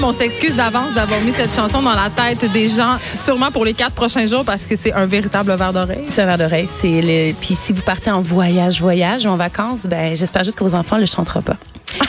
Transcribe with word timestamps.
On 0.00 0.12
s'excuse 0.12 0.56
d'avance 0.56 0.94
d'avoir 0.94 1.20
mis 1.20 1.32
cette 1.32 1.54
chanson 1.54 1.82
dans 1.82 1.94
la 1.94 2.10
tête 2.10 2.50
des 2.52 2.66
gens, 2.68 2.96
sûrement 3.14 3.50
pour 3.50 3.64
les 3.64 3.74
quatre 3.74 3.94
prochains 3.94 4.26
jours, 4.26 4.44
parce 4.44 4.64
que 4.64 4.74
c'est 4.74 4.92
un 4.92 5.06
véritable 5.06 5.54
verre 5.54 5.72
d'oreille. 5.72 6.04
C'est 6.08 6.22
un 6.22 6.26
verre 6.26 6.38
d'oreille. 6.38 6.68
C'est 6.68 7.00
le. 7.02 7.32
Puis 7.34 7.54
si 7.54 7.72
vous 7.72 7.82
partez 7.82 8.10
en 8.10 8.20
voyage, 8.20 8.80
voyage, 8.80 9.26
en 9.26 9.36
vacances, 9.36 9.86
ben 9.86 10.16
j'espère 10.16 10.44
juste 10.44 10.58
que 10.58 10.64
vos 10.64 10.74
enfants 10.74 10.98
le 10.98 11.06
chanteront 11.06 11.42
pas. 11.42 11.56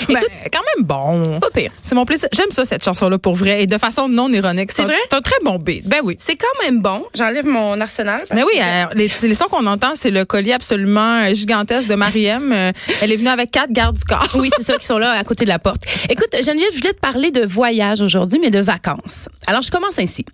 Ben, 0.08 0.22
quand 0.52 0.61
même 0.75 0.85
bon. 0.85 1.33
C'est 1.33 1.39
pas 1.39 1.49
pire. 1.53 1.72
C'est 1.81 1.95
mon 1.95 2.05
plaisir. 2.05 2.30
J'aime 2.33 2.52
ça, 2.52 2.66
cette 2.66 2.83
chanson-là, 2.83 3.17
pour 3.17 3.35
vrai, 3.35 3.63
et 3.63 3.67
de 3.67 3.77
façon 3.77 4.08
non 4.09 4.30
ironique. 4.30 4.71
C'est 4.71 4.83
vrai? 4.83 4.97
C'est 5.09 5.16
un 5.16 5.21
très 5.21 5.39
bon 5.44 5.58
beat. 5.58 5.88
Ben 5.88 5.99
oui. 6.03 6.16
C'est 6.19 6.36
quand 6.36 6.63
même 6.63 6.81
bon. 6.81 7.05
J'enlève 7.16 7.45
mon 7.45 7.80
arsenal. 7.80 8.21
Mais 8.33 8.44
oui, 8.44 8.59
euh, 8.61 8.86
les, 8.95 9.09
les 9.21 9.33
sons 9.36 9.45
qu'on 9.49 9.66
entend, 9.66 9.94
c'est 9.95 10.11
le 10.11 10.25
collier 10.25 10.53
absolument 10.53 11.21
euh, 11.21 11.33
gigantesque 11.33 11.88
de 11.88 11.95
Mariem. 11.95 12.52
Euh, 12.52 12.71
elle 13.02 13.11
est 13.11 13.17
venue 13.17 13.30
avec 13.30 13.52
quatre 13.52 13.71
gardes 13.71 13.95
du 13.95 14.03
corps. 14.03 14.27
Oui, 14.36 14.49
c'est 14.58 14.63
ça 14.63 14.77
qui 14.77 14.86
sont 14.86 14.97
là 14.97 15.11
à 15.11 15.23
côté 15.23 15.45
de 15.45 15.49
la 15.49 15.59
porte. 15.59 15.81
Écoute, 16.09 16.36
Geneviève, 16.43 16.69
je 16.73 16.80
voulais 16.80 16.93
te 16.93 16.99
parler 16.99 17.31
de 17.31 17.45
voyage 17.45 18.02
aujourd'hui, 18.02 18.39
mais 18.39 18.52
de 18.52 18.59
vacances. 18.59 19.30
Alors, 19.47 19.61
je 19.61 19.71
commence 19.71 19.99
ainsi. 19.99 20.25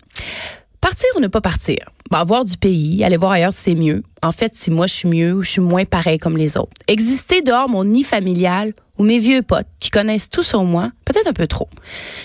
Partir 0.80 1.08
ou 1.16 1.20
ne 1.20 1.26
pas 1.26 1.40
partir? 1.40 1.78
Bah, 2.10 2.22
voir 2.24 2.44
du 2.44 2.56
pays, 2.56 3.02
aller 3.02 3.16
voir 3.16 3.32
ailleurs, 3.32 3.52
c'est 3.52 3.74
mieux. 3.74 4.02
En 4.22 4.30
fait, 4.30 4.52
si 4.54 4.70
moi 4.70 4.86
je 4.86 4.94
suis 4.94 5.08
mieux 5.08 5.32
ou 5.32 5.42
je 5.42 5.50
suis 5.50 5.60
moins 5.60 5.84
pareil 5.84 6.18
comme 6.18 6.36
les 6.36 6.56
autres. 6.56 6.70
Exister 6.86 7.42
dehors 7.42 7.68
mon 7.68 7.84
nid 7.84 8.04
familial 8.04 8.72
ou 8.98 9.04
mes 9.04 9.18
vieux 9.18 9.42
potes 9.42 9.66
qui 9.78 9.90
connaissent 9.90 10.28
tout 10.30 10.42
sur 10.42 10.64
moi, 10.64 10.90
peut-être 11.04 11.26
un 11.26 11.32
peu 11.32 11.46
trop. 11.46 11.68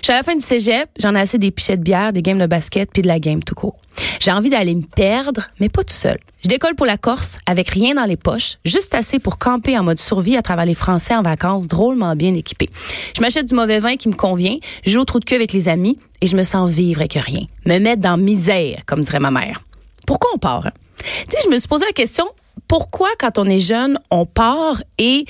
Je 0.02 0.08
suis 0.08 0.14
à 0.14 0.18
la 0.18 0.24
fin 0.24 0.36
du 0.36 0.42
cégep, 0.42 0.90
j'en 1.00 1.16
ai 1.16 1.20
assez 1.20 1.38
des 1.38 1.52
pichets 1.52 1.78
de 1.78 1.84
bière, 1.84 2.14
des 2.14 2.22
games 2.22 2.40
de 2.40 2.46
basket, 2.46 2.90
puis 2.92 3.02
de 3.02 3.08
la 3.08 3.20
game 3.20 3.44
tout 3.44 3.56
court. 3.56 3.78
J'ai 4.20 4.32
envie 4.32 4.50
d'aller 4.50 4.74
me 4.76 4.84
perdre, 4.84 5.48
mais 5.60 5.70
pas 5.70 5.84
tout 5.84 5.94
seul. 5.94 6.18
Je 6.44 6.50
décolle 6.50 6.76
pour 6.76 6.86
la 6.86 6.98
Corse 6.98 7.38
avec 7.46 7.70
rien 7.70 7.96
dans 7.96 8.06
les 8.06 8.18
poches, 8.18 8.58
juste 8.66 8.96
assez 8.96 9.20
pour 9.20 9.38
camper 9.38 9.78
en 9.78 9.84
mode 9.84 10.00
survie 10.00 10.38
à 10.38 10.42
travers 10.42 10.66
les 10.66 10.76
Français 10.76 11.16
en 11.16 11.22
vacances, 11.22 11.68
drôlement 11.68 12.16
bien 12.16 12.34
équipés. 12.34 12.70
Je 13.16 13.22
m'achète 13.22 13.48
du 13.48 13.54
mauvais 13.54 13.80
vin 13.80 13.96
qui 13.98 14.10
me 14.10 14.16
convient, 14.16 14.58
je 14.86 14.92
joue 14.92 15.02
au 15.02 15.06
trou 15.06 15.20
de 15.20 15.26
cul 15.26 15.36
avec 15.36 15.54
les 15.54 15.70
amis 15.70 15.98
et 16.22 16.28
je 16.28 16.36
me 16.36 16.44
sens 16.44 16.70
vivre 16.72 17.02
avec 17.02 17.14
rien. 17.14 17.46
Me 17.66 17.80
mettre 17.80 18.02
dans 18.02 18.18
misère, 18.18 18.82
comme 18.86 19.02
dirait 19.02 19.20
ma 19.20 19.32
mère. 19.32 19.62
Pourquoi 20.08 20.32
on 20.34 20.38
part? 20.38 20.66
hein? 20.66 20.72
Tu 20.98 21.32
sais, 21.32 21.38
je 21.44 21.50
me 21.50 21.58
suis 21.58 21.68
posé 21.68 21.86
la 21.86 21.92
question, 21.94 22.28
pourquoi 22.68 23.10
quand 23.20 23.38
on 23.38 23.46
est 23.46 23.60
jeune, 23.60 24.00
on 24.10 24.26
part 24.26 24.82
et 24.98 25.26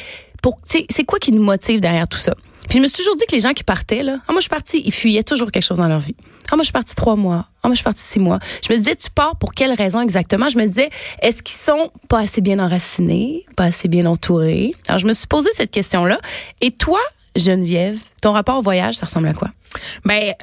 c'est 0.70 1.04
quoi 1.04 1.20
qui 1.20 1.32
nous 1.32 1.44
motive 1.44 1.80
derrière 1.80 2.08
tout 2.08 2.18
ça? 2.18 2.34
Puis 2.70 2.78
je 2.78 2.82
me 2.82 2.88
suis 2.88 2.98
toujours 2.98 3.16
dit 3.16 3.26
que 3.26 3.36
les 3.36 3.42
gens 3.42 3.54
qui 3.54 3.64
partaient, 3.64 4.04
là, 4.04 4.20
ah, 4.28 4.32
moi 4.32 4.40
je 4.40 4.44
suis 4.44 4.50
partie, 4.50 4.82
ils 4.86 4.94
fuyaient 4.94 5.24
toujours 5.24 5.52
quelque 5.52 5.64
chose 5.64 5.80
dans 5.80 5.88
leur 5.88 6.00
vie. 6.00 6.16
Ah, 6.52 6.56
moi 6.56 6.64
je 6.64 6.68
suis 6.68 6.74
partie 6.74 6.96
trois 6.96 7.16
mois. 7.16 7.48
Ah, 7.64 7.68
moi 7.68 7.72
je 7.72 7.78
suis 7.78 7.84
partie 7.84 8.04
six 8.04 8.20
mois. 8.20 8.40
Je 8.66 8.72
me 8.72 8.78
disais, 8.78 8.96
tu 8.96 9.10
pars 9.10 9.36
pour 9.36 9.54
quelle 9.54 9.74
raison 9.74 10.00
exactement? 10.00 10.48
Je 10.50 10.58
me 10.58 10.66
disais, 10.66 10.90
est-ce 11.22 11.44
qu'ils 11.44 11.58
sont 11.58 11.92
pas 12.08 12.20
assez 12.20 12.42
bien 12.42 12.60
enracinés, 12.60 13.46
pas 13.56 13.66
assez 13.66 13.88
bien 13.88 14.06
entourés? 14.06 14.74
Alors 14.88 15.00
je 15.00 15.06
me 15.06 15.14
suis 15.14 15.28
posé 15.28 15.50
cette 15.54 15.72
question-là. 15.72 16.20
Et 16.62 16.72
toi, 16.72 17.00
Geneviève, 17.36 18.00
ton 18.22 18.32
rapport 18.32 18.58
au 18.58 18.62
voyage, 18.62 18.96
ça 18.96 19.06
ressemble 19.06 19.28
à 19.28 19.34
quoi? 19.34 19.50
Ben, 20.06 20.34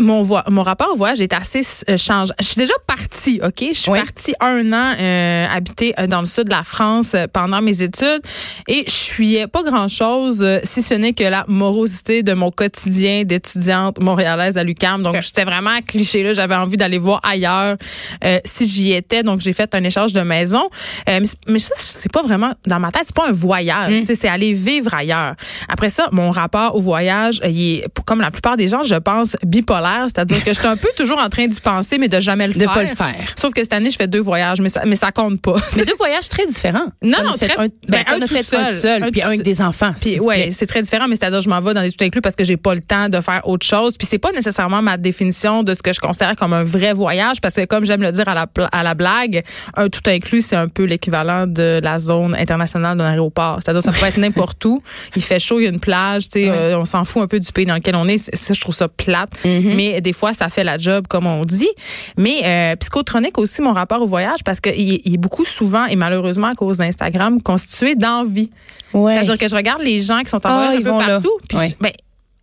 mon, 0.00 0.22
vo- 0.22 0.38
mon 0.48 0.62
rapport 0.62 0.88
au 0.92 0.96
voyage 0.96 1.20
est 1.20 1.32
assez 1.32 1.62
euh, 1.88 1.96
changeant. 1.96 2.34
Je 2.40 2.46
suis 2.46 2.56
déjà 2.56 2.74
partie, 2.86 3.40
OK? 3.42 3.64
Je 3.72 3.78
suis 3.78 3.90
Oui. 3.90 3.98
partie 3.98 4.34
un 4.40 4.72
an 4.72 4.94
euh, 4.98 5.46
habiter 5.52 5.92
euh, 5.98 6.06
dans 6.06 6.20
le 6.20 6.26
sud 6.26 6.44
de 6.44 6.50
la 6.50 6.62
France 6.62 7.12
euh, 7.14 7.26
pendant 7.32 7.60
mes 7.60 7.82
études 7.82 8.22
et 8.68 8.84
je 8.86 8.92
fuyais 8.92 9.46
pas 9.46 9.62
grand-chose, 9.62 10.42
euh, 10.42 10.58
si 10.64 10.82
ce 10.82 10.94
n'est 10.94 11.12
que 11.12 11.24
la 11.24 11.44
morosité 11.48 12.22
de 12.22 12.32
mon 12.32 12.50
quotidien 12.50 13.24
d'étudiante 13.24 14.00
montréalaise 14.00 14.56
à 14.56 14.64
l'UQAM. 14.64 15.02
Donc, 15.02 15.16
j'étais 15.20 15.44
vraiment 15.44 15.78
cliché, 15.86 16.22
là. 16.22 16.32
J'avais 16.32 16.54
envie 16.54 16.76
d'aller 16.76 16.98
voir 16.98 17.20
ailleurs 17.22 17.76
euh, 18.24 18.38
si 18.44 18.66
j'y 18.66 18.92
étais. 18.92 19.22
Donc, 19.22 19.40
j'ai 19.40 19.52
fait 19.52 19.74
un 19.74 19.84
échange 19.84 20.12
de 20.12 20.20
maison. 20.22 20.62
Euh, 21.08 21.20
mais, 21.20 21.26
mais 21.52 21.58
ça, 21.58 21.74
c'est 21.76 22.12
pas 22.12 22.22
vraiment, 22.22 22.52
dans 22.66 22.80
ma 22.80 22.90
tête, 22.90 23.02
c'est 23.06 23.16
pas 23.16 23.28
un 23.28 23.32
voyage. 23.32 24.04
Sais, 24.04 24.14
C'est 24.14 24.28
aller 24.28 24.52
vivre 24.52 24.94
ailleurs. 24.94 25.34
Après 25.68 25.90
ça, 25.90 26.08
mon 26.12 26.30
rapport 26.30 26.76
au 26.76 26.80
voyage, 26.80 27.40
il 27.44 27.78
est, 27.78 27.84
comme 28.06 28.20
la 28.20 28.30
plupart 28.30 28.56
des 28.56 28.68
gens, 28.68 28.82
je 28.82 28.94
pense, 28.94 29.36
bipolaire. 29.44 29.81
C'est-à-dire 30.04 30.42
que 30.44 30.52
je 30.52 30.58
suis 30.58 30.68
un 30.68 30.76
peu 30.76 30.88
toujours 30.96 31.18
en 31.18 31.28
train 31.28 31.46
d'y 31.46 31.60
penser, 31.60 31.98
mais 31.98 32.08
de 32.08 32.20
jamais 32.20 32.46
le 32.46 32.54
De 32.54 32.58
faire. 32.60 32.72
pas 32.74 32.82
le 32.82 32.88
faire. 32.88 33.14
Sauf 33.36 33.52
que 33.52 33.60
cette 33.62 33.72
année, 33.72 33.90
je 33.90 33.96
fais 33.96 34.06
deux 34.08 34.20
voyages, 34.20 34.60
mais 34.60 34.68
ça, 34.68 34.82
mais 34.86 34.96
ça 34.96 35.12
compte 35.12 35.40
pas. 35.40 35.54
Mais 35.76 35.84
deux 35.84 35.94
voyages 35.96 36.28
très 36.28 36.46
différents. 36.46 36.86
Non, 37.02 37.18
T'en 37.18 37.24
non, 37.24 37.36
fait 37.36 37.48
très- 37.48 37.62
un, 37.64 37.66
ben, 37.66 37.72
ben, 37.88 38.04
un 38.08 38.20
tout 38.20 38.26
fait 38.34 38.42
seul. 38.42 39.02
Un 39.02 39.10
puis 39.10 39.22
un 39.22 39.28
avec 39.28 39.42
des 39.42 39.60
enfants. 39.60 39.94
Puis 40.00 40.20
ouais, 40.20 40.50
c'est 40.52 40.66
très 40.66 40.82
différent, 40.82 41.06
mais 41.08 41.16
c'est-à-dire 41.16 41.40
je 41.40 41.48
m'en 41.48 41.60
vais 41.60 41.74
dans 41.74 41.82
des 41.82 41.90
tout 41.92 42.04
inclus 42.04 42.20
parce 42.20 42.36
que 42.36 42.44
j'ai 42.44 42.56
pas 42.56 42.74
le 42.74 42.80
temps 42.80 43.08
de 43.08 43.20
faire 43.20 43.46
autre 43.48 43.66
chose. 43.66 43.96
Puis 43.96 44.06
c'est 44.10 44.18
pas 44.18 44.32
nécessairement 44.32 44.82
ma 44.82 44.96
définition 44.96 45.62
de 45.62 45.74
ce 45.74 45.82
que 45.82 45.92
je 45.92 46.00
considère 46.00 46.36
comme 46.36 46.52
un 46.52 46.64
vrai 46.64 46.92
voyage 46.92 47.40
parce 47.40 47.54
que 47.54 47.64
comme 47.64 47.84
j'aime 47.84 48.02
le 48.02 48.12
dire 48.12 48.28
à 48.28 48.34
la 48.34 48.46
à 48.72 48.82
la 48.82 48.94
blague, 48.94 49.42
un 49.76 49.88
tout 49.88 50.00
inclus 50.06 50.42
c'est 50.42 50.56
un 50.56 50.68
peu 50.68 50.84
l'équivalent 50.84 51.46
de 51.46 51.80
la 51.82 51.98
zone 51.98 52.34
internationale 52.38 52.96
d'un 52.96 53.06
aéroport. 53.06 53.58
C'est-à-dire 53.62 53.82
ça 53.82 53.92
peut 53.92 54.06
être 54.06 54.18
n'importe 54.18 54.64
où. 54.64 54.82
Il 55.16 55.22
fait 55.22 55.38
chaud, 55.38 55.60
il 55.60 55.64
y 55.64 55.66
a 55.66 55.70
une 55.70 55.80
plage, 55.80 56.24
tu 56.28 56.40
sais, 56.44 56.50
euh, 56.50 56.78
on 56.78 56.84
s'en 56.84 57.04
fout 57.04 57.22
un 57.22 57.26
peu 57.26 57.38
du 57.38 57.50
pays 57.52 57.66
dans 57.66 57.74
lequel 57.74 57.96
on 57.96 58.06
est. 58.08 58.18
Ça 58.34 58.54
je 58.54 58.60
trouve 58.60 58.74
ça 58.74 58.88
plate, 58.88 59.30
Mm-hmm. 59.72 59.76
mais 59.76 60.00
des 60.00 60.12
fois 60.12 60.34
ça 60.34 60.48
fait 60.48 60.64
la 60.64 60.78
job 60.78 61.06
comme 61.08 61.26
on 61.26 61.44
dit. 61.44 61.68
Mais 62.16 62.42
euh, 62.44 62.76
psychotronique 62.76 63.38
aussi 63.38 63.62
mon 63.62 63.72
rapport 63.72 64.02
au 64.02 64.06
voyage 64.06 64.44
parce 64.44 64.60
que 64.60 64.70
il, 64.70 65.00
il 65.04 65.14
est 65.14 65.18
beaucoup 65.18 65.44
souvent 65.44 65.86
et 65.86 65.96
malheureusement 65.96 66.48
à 66.48 66.54
cause 66.54 66.78
d'Instagram 66.78 67.40
constitué 67.42 67.94
d'envie. 67.94 68.50
Ouais. 68.94 69.14
C'est-à-dire 69.14 69.38
que 69.38 69.48
je 69.48 69.56
regarde 69.56 69.82
les 69.82 70.00
gens 70.00 70.20
qui 70.20 70.28
sont 70.28 70.44
en 70.46 70.50
Ah, 70.50 70.54
voyage 70.66 70.86
un 70.86 70.98
peu 70.98 71.06
partout. 71.06 71.38
Puis 71.48 71.58
Ouais. 71.58 71.76
ben, 71.80 71.92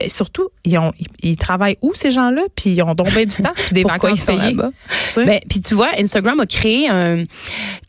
et 0.01 0.07
surtout, 0.09 0.47
ils, 0.63 0.77
ont, 0.77 0.93
ils, 0.97 1.31
ils 1.31 1.35
travaillent 1.37 1.75
où 1.81 1.93
ces 1.93 2.09
gens-là? 2.09 2.43
Puis 2.55 2.69
ils 2.69 2.81
ont 2.81 2.93
bien 2.93 3.25
du 3.25 3.35
temps, 3.35 3.51
puis 3.53 3.65
des 3.73 3.81
Pourquoi 3.81 4.11
vacances 4.11 4.19
ils 4.19 4.23
sont 4.23 4.37
payées. 4.37 5.25
Ben, 5.25 5.39
puis 5.49 5.59
tu 5.59 5.73
vois, 5.73 5.89
Instagram 5.99 6.39
a 6.39 6.45
créé 6.45 6.87
un, 6.87 7.25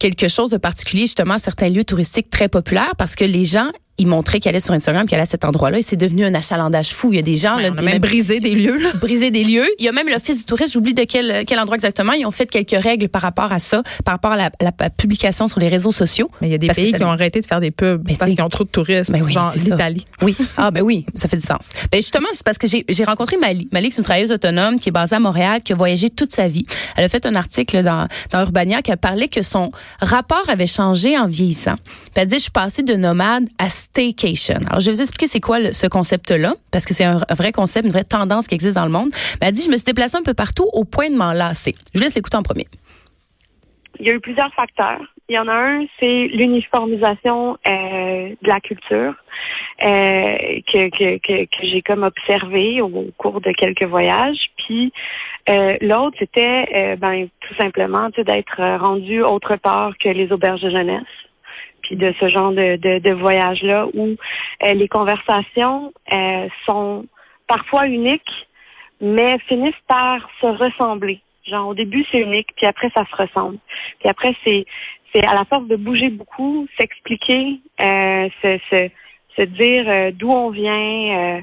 quelque 0.01 0.27
chose 0.27 0.51
de 0.51 0.57
particulier 0.57 1.03
justement 1.03 1.35
à 1.35 1.39
certains 1.39 1.69
lieux 1.69 1.85
touristiques 1.85 2.29
très 2.29 2.49
populaires 2.49 2.95
parce 2.99 3.15
que 3.15 3.25
les 3.25 3.45
gens 3.45 3.71
ils 4.01 4.07
montraient 4.07 4.41
qu'ils 4.41 4.49
allaient 4.49 4.61
sur 4.61 4.75
Instagram, 4.75 5.07
qu'ils 5.07 5.15
allaient 5.15 5.23
à 5.23 5.27
cet 5.27 5.45
endroit-là 5.45 5.79
et 5.79 5.83
c'est 5.83 5.97
devenu 5.97 6.25
un 6.25 6.35
achalandage 6.35 6.89
fou. 6.91 7.13
Il 7.13 7.17
y 7.17 7.19
a 7.19 7.23
des 7.23 7.37
gens 7.37 7.57
Ouais, 7.57 7.63
là, 7.65 7.71
on 7.73 7.79
a 7.79 7.81
des- 7.81 7.87
même 7.87 7.99
brisé 7.99 8.41
des 8.41 8.55
lieux. 8.55 8.77
Là. 8.79 8.91
briser 9.01 9.31
des 9.31 9.45
lieux. 9.45 9.67
Il 9.79 9.85
y 9.85 9.89
a 9.89 9.93
même 9.93 10.09
l'Office 10.09 10.39
du 10.39 10.45
tourisme, 10.45 10.73
j'oublie 10.75 10.95
de 10.95 11.05
quel, 11.05 11.45
quel 11.47 11.59
endroit 11.59 11.77
exactement. 11.77 12.13
Ils 12.13 12.25
ont 12.27 12.31
fait 12.31 12.47
quelques 12.47 12.83
règles 12.83 13.09
par 13.09 13.23
rapport 13.23 13.53
à 13.53 13.59
ça, 13.59 13.83
par 14.05 14.13
rapport 14.15 14.33
à 14.33 14.37
la, 14.37 14.51
la 14.61 14.73
publication 14.91 15.49
sur 15.49 15.61
les 15.61 15.69
réseaux 15.69 15.93
sociaux. 15.93 16.31
Mais 16.41 16.49
il 16.49 16.53
y 16.53 16.55
a 16.55 16.59
des 16.59 16.69
pays 16.69 16.93
qui 16.93 17.05
ont 17.05 17.11
arrêté 17.11 17.41
de 17.41 17.47
faire 17.47 17.61
des 17.61 17.71
pubs 17.71 18.03
Ben, 18.03 18.17
parce 18.17 18.31
qu'ils 18.33 18.43
ont 18.43 18.49
trop 18.49 18.65
de 18.65 18.71
touristes, 18.71 19.11
Ben 19.11 19.23
oui, 19.23 19.33
genre 19.33 19.53
l'Italie. 19.55 20.05
Oui. 20.23 20.35
Ah 20.57 20.71
ben 20.71 20.83
oui, 20.83 21.07
ça 21.15 21.29
fait 21.29 21.37
du 21.37 21.45
sens. 21.47 21.71
Ben 21.93 22.01
justement, 22.01 22.29
c'est 22.33 22.45
parce 22.45 22.59
que 22.59 22.67
j'ai 22.67 23.05
rencontré 23.05 23.37
Mali. 23.37 23.69
Mali, 23.73 23.91
c'est 23.91 23.99
une 23.99 24.05
travailleuse 24.05 24.33
autonome 24.33 24.79
qui 24.79 24.89
est 24.91 24.93
basée 24.93 25.17
à 25.17 25.21
Montréal, 25.21 25.61
qui 25.65 25.73
a 25.73 25.77
voyagé 25.77 26.09
toute 26.11 26.33
sa 26.33 26.49
vie. 26.49 26.67
Elle 26.97 27.05
a 27.05 27.09
fait 27.09 27.25
un 27.27 27.35
article 27.35 27.83
dans, 27.83 28.07
dans 28.31 28.41
Urbania 28.43 28.83
qui 28.83 28.95
parlait 28.97 29.29
que 29.29 29.43
son 29.43 29.71
rapport 30.01 30.45
avait 30.49 30.67
changé 30.67 31.17
en 31.19 31.27
vieillissant. 31.29 31.77
Elle 32.15 32.29
dit, 32.29 32.37
je 32.37 32.43
suis 32.43 32.51
passée 32.51 32.83
de 32.83 32.95
nomade 32.95 33.49
à 33.59 33.69
Alors, 33.97 34.81
je 34.81 34.87
vais 34.87 34.97
vous 34.97 35.03
expliquer 35.03 35.27
c'est 35.27 35.41
quoi 35.41 35.73
ce 35.73 35.87
concept-là, 35.87 36.55
parce 36.73 36.85
que 36.85 36.95
c'est 36.95 37.05
un, 37.05 37.19
vrai 37.37 37.53
concept, 37.53 37.87
une 37.87 37.93
vraie 37.93 38.05
tendance 38.05 38.47
qui 38.47 38.55
existe 38.55 38.75
dans 38.75 38.87
le 38.87 38.93
monde. 38.93 39.11
Mais 39.41 39.49
elle 39.49 39.55
dit, 39.55 39.63
je 39.63 39.71
me 39.71 39.77
suis 39.77 39.85
déplacée 39.85 40.17
un 40.17 40.23
peu 40.23 40.35
partout 40.35 40.69
au 40.73 40.85
point 40.85 41.11
de 41.11 41.17
m'en 41.17 41.33
lasser. 41.33 41.75
Je 41.93 41.99
vous 41.99 42.05
laisse 42.05 42.15
l'écouter 42.15 42.37
en 42.37 42.43
premier. 42.43 42.67
Il 43.99 44.07
y 44.07 44.11
a 44.11 44.15
eu 44.15 44.21
plusieurs 44.21 44.53
facteurs. 44.55 45.03
Il 45.29 45.37
y 45.37 45.39
en 45.39 45.47
a 45.47 45.53
un, 45.53 45.85
c'est 45.99 46.29
l'uniformisation 46.33 47.59
euh, 47.67 48.31
de 48.41 48.49
la 48.49 48.61
culture 48.61 49.15
euh, 49.85 50.37
que, 50.73 50.91
que, 50.91 51.19
que, 51.47 51.67
j'ai 51.67 51.83
comme 51.83 52.03
observé 52.03 52.81
au 52.81 52.89
cours 53.17 53.41
de 53.41 53.53
quelques 53.53 53.85
voyages. 53.85 54.51
Puis 54.57 54.93
euh, 55.49 55.77
l'autre, 55.81 56.17
c'était 56.19 56.67
euh, 56.75 56.97
ben 56.97 57.29
tout 57.41 57.55
simplement 57.61 58.09
d'être 58.17 58.61
euh, 58.61 58.79
rendu 58.79 59.23
autre 59.23 59.57
part 59.57 59.93
que 59.99 60.09
les 60.09 60.31
auberges 60.33 60.63
de 60.63 60.71
jeunesse. 60.71 61.03
De 61.91 62.15
ce 62.21 62.29
genre 62.29 62.53
de, 62.53 62.77
de, 62.77 62.99
de 63.01 63.13
voyage-là 63.13 63.89
où 63.95 64.17
euh, 64.63 64.73
les 64.75 64.89
conversations 64.89 65.93
euh, 66.13 66.49
sont 66.67 67.07
parfois 67.49 67.87
uniques, 67.87 68.47
mais 69.01 69.39
finissent 69.49 69.75
par 69.89 70.29
se 70.41 70.47
ressembler. 70.47 71.21
Genre 71.47 71.69
au 71.69 71.75
début 71.75 72.05
c'est 72.13 72.21
unique, 72.21 72.49
puis 72.57 72.67
après 72.67 72.91
ça 72.97 73.05
se 73.11 73.17
ressemble. 73.17 73.59
Puis 73.99 74.09
après 74.09 74.35
c'est 74.45 74.67
c'est 75.13 75.27
à 75.27 75.35
la 75.35 75.45
force 75.45 75.67
de 75.67 75.77
bouger 75.77 76.09
beaucoup, 76.11 76.69
s'expliquer, 76.79 77.61
euh, 77.81 78.29
se, 78.43 78.59
se, 78.71 78.89
se 79.37 79.45
dire 79.45 79.85
euh, 79.89 80.11
d'où 80.13 80.31
on 80.31 80.51
vient, 80.51 81.41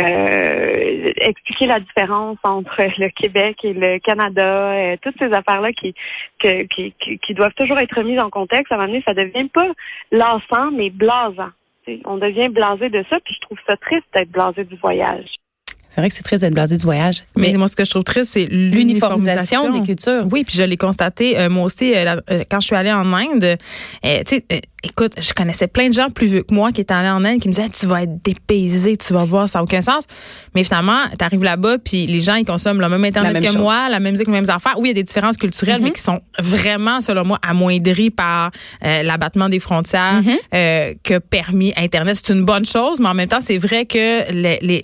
euh, 0.00 1.12
expliquer 1.16 1.66
la 1.66 1.80
différence 1.80 2.36
entre 2.44 2.76
le 2.98 3.08
Québec 3.10 3.56
et 3.64 3.72
le 3.72 3.98
Canada, 4.00 4.44
euh, 4.72 4.96
toutes 5.02 5.16
ces 5.18 5.32
affaires-là 5.32 5.72
qui, 5.72 5.94
que- 6.42 6.64
qui, 6.74 6.92
qui, 7.02 7.18
qui 7.18 7.34
doivent 7.34 7.54
toujours 7.58 7.78
être 7.78 8.02
mises 8.02 8.20
en 8.20 8.30
contexte. 8.30 8.72
À 8.72 8.74
un 8.74 8.78
moment 8.78 8.88
donné, 8.92 9.02
ça 9.06 9.14
devient 9.14 9.48
pas 9.48 9.68
lassant, 10.10 10.70
mais 10.72 10.90
blasant. 10.90 11.50
On 12.06 12.16
devient 12.16 12.48
blasé 12.48 12.88
de 12.88 13.04
ça, 13.10 13.18
puis 13.24 13.34
je 13.34 13.40
trouve 13.42 13.58
ça 13.68 13.76
triste 13.76 14.04
d'être 14.14 14.30
blasé 14.30 14.64
du 14.64 14.76
voyage. 14.76 15.26
C'est 15.90 16.00
vrai 16.00 16.08
que 16.08 16.14
c'est 16.14 16.24
très 16.24 16.38
d'être 16.38 16.54
blasé 16.54 16.76
du 16.76 16.82
voyage. 16.84 17.20
Mais, 17.36 17.52
Mais 17.52 17.58
moi, 17.58 17.68
ce 17.68 17.76
que 17.76 17.84
je 17.84 17.90
trouve 17.90 18.02
triste, 18.02 18.32
c'est 18.32 18.46
l'uniformisation 18.46 19.68
l'uniformisation 19.68 19.70
des 19.70 19.86
cultures. 19.86 20.26
Oui, 20.32 20.42
puis 20.42 20.56
je 20.56 20.64
l'ai 20.64 20.76
constaté 20.76 21.38
euh, 21.38 21.48
moi 21.48 21.64
aussi 21.64 21.94
euh, 21.94 22.02
la- 22.02 22.22
euh, 22.30 22.42
quand 22.50 22.58
je 22.58 22.66
suis 22.66 22.74
allée 22.74 22.92
en 22.92 23.12
Inde. 23.12 23.44
euh, 23.44 24.18
tu 24.26 24.36
sais, 24.36 24.44
euh, 24.52 24.56
écoute, 24.84 25.12
je 25.20 25.32
connaissais 25.32 25.66
plein 25.66 25.88
de 25.88 25.94
gens 25.94 26.10
plus 26.10 26.26
vieux 26.26 26.42
que 26.42 26.54
moi 26.54 26.70
qui 26.72 26.80
étaient 26.82 26.94
allés 26.94 27.08
en 27.08 27.24
Inde 27.24 27.40
qui 27.40 27.48
me 27.48 27.52
disaient 27.54 27.68
tu 27.68 27.86
vas 27.86 28.02
être 28.02 28.22
dépaysé, 28.22 28.96
tu 28.96 29.12
vas 29.12 29.24
voir, 29.24 29.48
ça 29.48 29.58
n'a 29.58 29.62
aucun 29.64 29.80
sens. 29.80 30.04
Mais 30.54 30.62
finalement, 30.64 30.98
tu 31.18 31.24
arrives 31.24 31.42
là-bas 31.42 31.78
puis 31.78 32.06
les 32.06 32.20
gens 32.20 32.34
ils 32.36 32.44
consomment 32.46 32.80
le 32.80 32.88
même 32.88 33.04
internet 33.04 33.32
même 33.32 33.42
que 33.42 33.48
chose. 33.48 33.56
moi, 33.56 33.88
la 33.88 34.00
même 34.00 34.12
musique, 34.12 34.26
les 34.26 34.32
mêmes 34.32 34.48
affaires. 34.50 34.74
Oui, 34.78 34.88
il 34.88 34.88
y 34.88 34.90
a 34.90 34.94
des 34.94 35.02
différences 35.02 35.36
culturelles, 35.36 35.80
mais 35.82 35.90
qui 35.92 36.00
sont 36.02 36.20
vraiment 36.38 37.00
selon 37.00 37.24
moi 37.24 37.38
amoindries 37.42 38.10
par 38.10 38.50
euh, 38.84 39.02
l'abattement 39.02 39.48
des 39.48 39.58
frontières 39.60 40.20
euh, 40.54 40.94
que 41.02 41.18
permis 41.18 41.72
Internet. 41.76 42.20
C'est 42.24 42.32
une 42.32 42.44
bonne 42.44 42.64
chose, 42.64 43.00
mais 43.00 43.08
en 43.08 43.14
même 43.14 43.28
temps, 43.28 43.40
c'est 43.40 43.58
vrai 43.58 43.86
que 43.86 44.32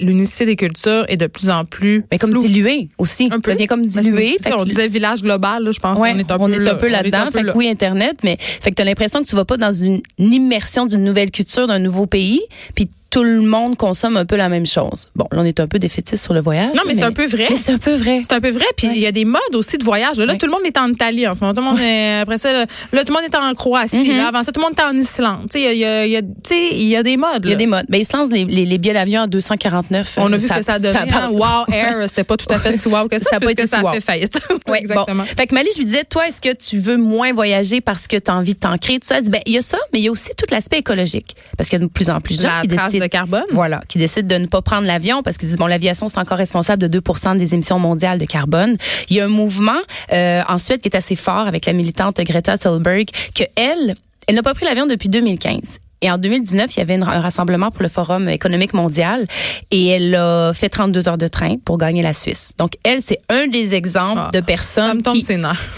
l'unicité 0.04 0.46
des 0.46 0.56
cultures 0.56 1.04
est 1.08 1.16
de 1.16 1.26
plus 1.26 1.50
en 1.50 1.64
plus 1.64 2.04
Mais 2.10 2.18
comme 2.18 2.30
floue. 2.30 2.42
dilué 2.46 2.88
aussi. 2.98 3.28
Un 3.30 3.40
peu. 3.40 3.50
Ça 3.50 3.56
vient 3.56 3.66
comme 3.66 3.82
Ben, 3.82 3.88
dilué. 4.02 4.36
c'est- 4.40 4.48
Fait 4.50 4.54
on 4.56 4.64
disait 4.64 4.88
village 4.88 5.22
global, 5.22 5.64
là, 5.64 5.70
je 5.72 5.78
pense 5.78 5.98
Ouais, 5.98 6.12
qu'on 6.12 6.18
est 6.18 6.30
un 6.30 6.36
on 6.40 6.46
peu 6.48 6.64
est 6.64 6.68
un 6.68 6.74
peu 6.74 6.88
là-dedans. 6.88 7.30
Fait 7.32 7.42
que 7.42 7.56
oui, 7.56 7.68
Internet, 7.68 8.18
mais 8.22 8.36
fait 8.40 8.70
que 8.70 8.76
t'as 8.76 8.84
l'impression 8.84 9.22
que 9.22 9.26
tu 9.28 9.36
vas 9.36 9.44
pas 9.44 9.56
dans 9.56 9.72
une, 9.72 9.89
une 10.18 10.32
immersion 10.32 10.86
d'une 10.86 11.04
nouvelle 11.04 11.30
culture, 11.30 11.66
d'un 11.66 11.78
nouveau 11.78 12.06
pays, 12.06 12.40
puis 12.74 12.88
tout 13.10 13.24
le 13.24 13.40
monde 13.40 13.76
consomme 13.76 14.16
un 14.16 14.24
peu 14.24 14.36
la 14.36 14.48
même 14.48 14.66
chose. 14.66 15.08
Bon, 15.16 15.26
là, 15.32 15.38
on 15.40 15.44
est 15.44 15.58
un 15.60 15.66
peu 15.66 15.78
défaitiste 15.78 16.22
sur 16.22 16.32
le 16.32 16.40
voyage. 16.40 16.70
Non, 16.76 16.82
mais 16.86 16.94
c'est 16.94 17.02
un 17.02 17.12
peu 17.12 17.26
vrai. 17.26 17.48
Mais 17.50 17.56
c'est 17.56 17.72
un 17.72 17.78
peu 17.78 17.92
vrai. 17.94 18.22
C'est 18.22 18.34
un 18.34 18.40
peu 18.40 18.50
vrai. 18.50 18.64
Puis 18.76 18.88
il 18.92 18.98
y 18.98 19.06
a 19.06 19.12
des 19.12 19.24
modes 19.24 19.54
aussi 19.54 19.78
de 19.78 19.84
voyage. 19.84 20.16
Là, 20.16 20.26
Là, 20.26 20.32
Ouais. 20.34 20.38
tout 20.38 20.46
le 20.46 20.52
monde 20.52 20.62
est 20.64 20.78
en 20.78 20.88
Italie 20.88 21.26
en 21.26 21.34
ce 21.34 21.40
moment. 21.40 21.52
Tout 21.54 21.60
le 21.60 21.66
monde 21.68 21.80
est, 21.80 22.20
après 22.20 22.38
ça, 22.38 22.52
là, 22.52 22.66
là, 22.92 23.04
tout 23.04 23.12
le 23.12 23.20
monde 23.20 23.28
est 23.30 23.36
en 23.36 23.52
Croatie. 23.54 24.08
Mhm. 24.08 24.16
là, 24.16 24.28
avant 24.28 24.42
ça, 24.42 24.52
tout 24.52 24.60
le 24.60 24.66
monde 24.66 24.74
est 24.78 24.82
en 24.82 24.96
Islande. 24.96 25.48
Tu 25.50 25.58
sais, 25.60 25.72
il 25.74 25.78
y 25.78 25.84
a, 25.84 26.06
y 26.06 26.12
y 26.14 27.02
des 27.02 27.16
modes. 27.16 27.44
Il 27.44 27.50
y 27.50 27.52
a 27.52 27.56
des 27.56 27.66
modes. 27.66 27.86
Ben, 27.88 28.00
lancent 28.12 28.30
les, 28.30 28.44
les, 28.44 28.64
les 28.64 28.78
billets 28.78 28.94
d'avion 28.94 29.22
à 29.22 29.26
249. 29.26 30.14
On 30.18 30.32
a 30.32 30.34
euh, 30.34 30.38
vu 30.38 30.46
ce 30.46 30.52
que 30.52 30.62
ça 30.62 30.78
donnait. 30.78 30.96
hein. 30.98 31.06
part- 31.10 31.32
wow 31.34 31.64
Air, 31.72 31.96
c'était 32.08 32.24
pas 32.24 32.36
tout 32.36 32.46
à 32.50 32.58
fait 32.58 32.76
si 32.76 32.88
wow 32.88 33.08
que 33.08 33.18
ça. 33.18 33.30
Ça 33.30 33.36
a 33.36 33.40
pas 33.40 33.50
été 33.50 33.66
ça 33.66 33.78
si 33.78 33.82
a 33.82 33.86
wow. 33.86 33.92
fait 33.94 34.00
faillite. 34.00 34.40
Ouais, 34.68 34.78
Exactement. 34.80 35.24
Bon. 35.24 35.28
Fait 35.36 35.46
que 35.48 35.54
Mali, 35.54 35.68
je 35.72 35.78
lui 35.78 35.84
disais, 35.86 36.04
toi, 36.04 36.28
est-ce 36.28 36.40
que 36.40 36.52
tu 36.54 36.78
veux 36.78 36.96
moins 36.96 37.32
voyager 37.32 37.80
parce 37.80 38.06
que 38.06 38.16
tu 38.16 38.30
as 38.30 38.34
envie 38.36 38.54
de 38.54 38.60
t'ancrer? 38.60 38.94
Tout 39.00 39.06
ça, 39.06 39.16
Elle 39.18 39.24
dit, 39.24 39.30
ben, 39.30 39.40
il 39.46 39.54
y 39.54 39.58
a 39.58 39.62
ça, 39.62 39.78
mais 39.92 39.98
il 39.98 40.04
y 40.04 40.08
a 40.08 40.12
aussi 40.12 40.30
tout 40.36 40.44
l'aspect 40.50 40.78
écologique. 40.78 41.34
Parce 41.56 41.68
qu'il 41.68 41.78
y 41.80 41.82
a 41.82 41.84
de 41.86 41.90
plus 41.90 42.08
en 42.08 42.20
plus 42.20 42.36
de 42.36 42.42
gens 42.42 42.60
qui 42.62 42.68
décident. 42.68 42.99
De 43.00 43.06
carbone. 43.06 43.44
Voilà, 43.52 43.82
qui 43.88 43.98
décident 43.98 44.28
de 44.28 44.40
ne 44.40 44.46
pas 44.46 44.62
prendre 44.62 44.86
l'avion 44.86 45.22
parce 45.22 45.36
qu'ils 45.38 45.48
disent 45.48 45.58
bon 45.58 45.66
l'aviation 45.66 46.08
c'est 46.08 46.18
encore 46.18 46.38
responsable 46.38 46.82
de 46.82 46.86
2 46.86 47.34
des 47.36 47.54
émissions 47.54 47.78
mondiales 47.78 48.18
de 48.18 48.26
carbone. 48.26 48.76
Il 49.08 49.16
y 49.16 49.20
a 49.20 49.24
un 49.24 49.28
mouvement 49.28 49.80
euh, 50.12 50.42
en 50.48 50.58
Suède 50.58 50.80
qui 50.80 50.88
est 50.88 50.96
assez 50.96 51.16
fort 51.16 51.46
avec 51.46 51.66
la 51.66 51.72
militante 51.72 52.20
Greta 52.20 52.56
Thunberg 52.58 53.08
que 53.34 53.44
elle, 53.56 53.96
elle 54.28 54.34
n'a 54.36 54.42
pas 54.42 54.54
pris 54.54 54.64
l'avion 54.66 54.86
depuis 54.86 55.08
2015. 55.08 55.78
Et 56.02 56.10
en 56.10 56.16
2019, 56.16 56.74
il 56.74 56.78
y 56.78 56.82
avait 56.82 56.94
une- 56.94 57.02
un 57.02 57.20
rassemblement 57.20 57.70
pour 57.70 57.82
le 57.82 57.90
Forum 57.90 58.28
économique 58.30 58.72
mondial 58.72 59.26
et 59.70 59.88
elle 59.88 60.14
a 60.14 60.52
fait 60.54 60.70
32 60.70 61.08
heures 61.08 61.18
de 61.18 61.28
train 61.28 61.56
pour 61.62 61.76
gagner 61.76 62.00
la 62.02 62.14
Suisse. 62.14 62.52
Donc 62.56 62.72
elle, 62.84 63.02
c'est 63.02 63.20
un 63.28 63.48
des 63.48 63.74
exemples 63.74 64.22
Ah, 64.24 64.30
de 64.32 64.38
Ça 64.38 64.42
personnes 64.42 64.96
me 64.98 65.02
tombe 65.02 65.14
qui 65.14 65.22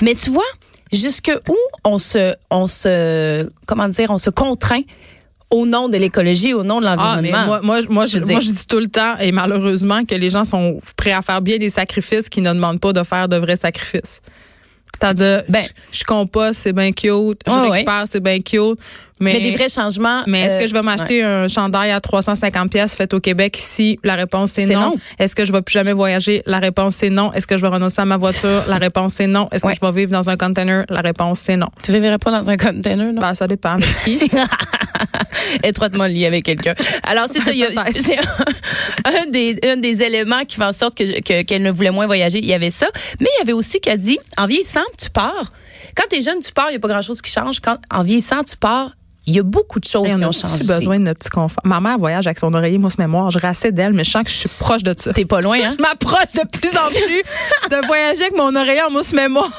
mais 0.01 0.15
tu 0.15 0.31
vois, 0.31 0.45
jusque 0.93 1.33
où 1.49 1.57
on 1.85 1.99
se, 1.99 2.35
on 2.51 2.69
se, 2.69 3.49
comment 3.67 3.89
dire, 3.89 4.11
on 4.11 4.19
se 4.19 4.31
contraint 4.31 4.83
au 5.53 5.67
nom 5.67 5.89
de 5.89 5.97
l'écologie, 5.97 6.53
au 6.55 6.65
nom 6.65 6.81
de 6.81 6.87
Ah, 6.87 6.97
l'environnement. 6.97 7.47
moi, 7.47 7.61
moi, 7.63 7.81
moi, 7.89 8.07
Je 8.07 8.13
je, 8.13 8.19
veux 8.19 8.25
moi, 8.33 8.41
dire- 8.41 8.41
je 8.41 8.51
dis 8.53 8.67
tout 8.67 8.81
le 8.81 8.89
temps, 8.89 9.17
et 9.21 9.31
malheureusement, 9.33 10.05
que 10.05 10.15
les 10.17 10.31
gens 10.31 10.45
sont 10.45 10.81
prêts 10.97 11.13
à 11.13 11.23
faire 11.23 11.41
bien 11.43 11.59
des 11.59 11.71
sacrifices 11.71 12.29
qui 12.29 12.41
ne 12.41 12.53
demandent 12.53 12.81
pas 12.81 12.93
de 12.93 13.03
faire 13.05 13.29
de 13.29 13.37
vrais 13.37 13.57
sacrifices. 13.57 14.21
C'est-à-dire, 14.99 15.43
Ben- 15.49 15.63
je, 15.93 15.99
je 16.01 16.05
composte, 16.05 16.61
c'est 16.61 16.73
bien 16.73 16.91
cute. 16.93 17.41
Je 17.47 17.53
Ouais, 17.53 17.71
récupère, 17.71 18.05
c'est 18.07 18.21
bien 18.21 18.39
cute. 18.41 18.79
Mais, 19.21 19.35
mais 19.35 19.41
des 19.41 19.51
vrais 19.53 19.69
changements. 19.69 20.23
mais 20.27 20.41
est-ce 20.43 20.53
euh, 20.55 20.61
que 20.61 20.67
je 20.69 20.73
vais 20.73 20.83
m'acheter 20.83 21.23
un 21.23 21.47
chandail 21.47 21.91
à 21.93 22.01
350 22.01 22.71
pièces 22.71 22.95
fait 22.97 23.13
au 23.15 23.21
Québec 23.21 23.57
ici? 23.59 23.99
La 24.03 24.15
réponse 24.17 24.53
C'est 24.53 24.67
non? 24.67 24.81
non. 24.81 24.95
Est-ce 25.19 25.37
que 25.37 25.45
je 25.45 25.53
vais 25.53 25.63
plus 25.63 25.73
jamais 25.75 25.93
voyager? 25.93 26.43
La 26.47 26.59
réponse 26.59 26.97
c'est 26.97 27.11
non. 27.11 27.33
Est-ce 27.33 27.47
que 27.47 27.57
je 27.57 27.63
vais 27.63 27.69
renoncer 27.69 28.01
à 28.01 28.05
ma 28.05 28.17
voiture? 28.17 28.65
La 28.67 28.77
réponse 28.79 29.15
c'est 29.15 29.27
non. 29.27 29.49
Est-ce 29.53 29.65
Ouais. 29.67 29.75
que 29.75 29.79
je 29.81 29.87
vais 29.87 30.01
vivre 30.01 30.11
dans 30.11 30.29
un 30.31 30.37
container? 30.37 30.85
La 30.89 31.03
réponse 31.03 31.39
c'est 31.41 31.57
non. 31.57 31.69
Tu 31.85 31.93
vivrais 31.93 32.19
pas 32.19 32.31
dans 32.31 32.51
un 32.51 32.57
container, 32.57 33.13
non? 33.13 33.21
Ben, 33.21 33.35
ça 33.35 33.47
dépend 33.47 33.77
de 33.77 33.85
qui? 34.05 34.19
Étroitement 35.63 36.07
lié 36.07 36.27
avec 36.27 36.45
quelqu'un. 36.45 36.75
Alors, 37.05 37.27
c'est 37.31 37.41
ça. 37.41 37.53
il 37.53 37.59
y 37.59 37.65
a- 37.65 37.71
un, 39.05 39.31
des, 39.31 39.59
un 39.65 39.77
des 39.77 40.03
éléments 40.03 40.45
qui 40.47 40.57
fait 40.57 40.65
en 40.65 40.73
sorte 40.73 40.97
que- 40.97 41.43
qu'elle 41.43 41.63
ne 41.63 41.71
voulait 41.71 41.91
moins 41.91 42.07
voyager. 42.07 42.39
Il 42.39 42.47
y 42.47 42.55
avait 42.55 42.71
ça. 42.71 42.87
Mais 43.21 43.29
il 43.37 43.39
y 43.41 43.43
avait 43.43 43.53
aussi 43.53 43.81
qu'elle 43.81 43.99
dit, 43.99 44.19
en 44.37 44.47
vieillissant, 44.47 44.81
tu 45.01 45.11
pars. 45.11 45.53
Quand 45.97 46.05
tu 46.09 46.17
es 46.17 46.21
jeune, 46.21 46.41
tu 46.41 46.53
pars, 46.53 46.71
il 46.71 46.77
a 46.77 46.81
pas 46.81 46.89
grand-chose 46.89 47.23
qui 47.23 47.31
change. 47.31 47.61
Quand, 47.61 47.79
en 47.91 48.03
vieillissant, 48.03 48.45
tu 48.45 48.57
pars, 48.57 48.97
il 49.27 49.37
y 49.37 49.39
a 49.39 49.43
beaucoup 49.43 49.79
de 49.81 49.85
choses 49.85 50.07
qui 50.09 50.15
on 50.15 50.23
a 50.23 50.29
ont 50.29 50.33
changé. 50.33 50.65
besoin 50.65 50.99
de 50.99 51.05
notre 51.05 51.19
petit 51.21 51.29
confort. 51.31 51.63
Ma 51.65 51.81
mère 51.81 51.99
voyage 51.99 52.27
avec 52.27 52.39
son 52.39 52.53
oreiller 52.55 52.79
mousse 52.79 52.99
mémoire. 52.99 53.31
Je 53.31 53.39
assez 53.43 53.73
d'elle, 53.73 53.93
mais 53.93 54.05
je 54.05 54.11
sens 54.11 54.23
que 54.25 54.31
je 54.31 54.37
suis 54.37 54.49
proche 54.49 54.83
de 54.83 54.95
ça. 54.97 55.13
T'es 55.13 55.25
pas 55.25 55.41
loin, 55.41 55.59
hein? 55.63 55.75
Je 55.79 55.83
m'approche 55.83 56.33
de 56.35 56.47
plus 56.49 56.77
en 56.77 56.89
plus 56.89 57.23
de 57.71 57.87
voyager 57.87 58.23
avec 58.23 58.37
mon 58.37 58.55
oreiller 58.55 58.83
en 58.89 58.93
mousse 58.93 59.13
mémoire. 59.13 59.51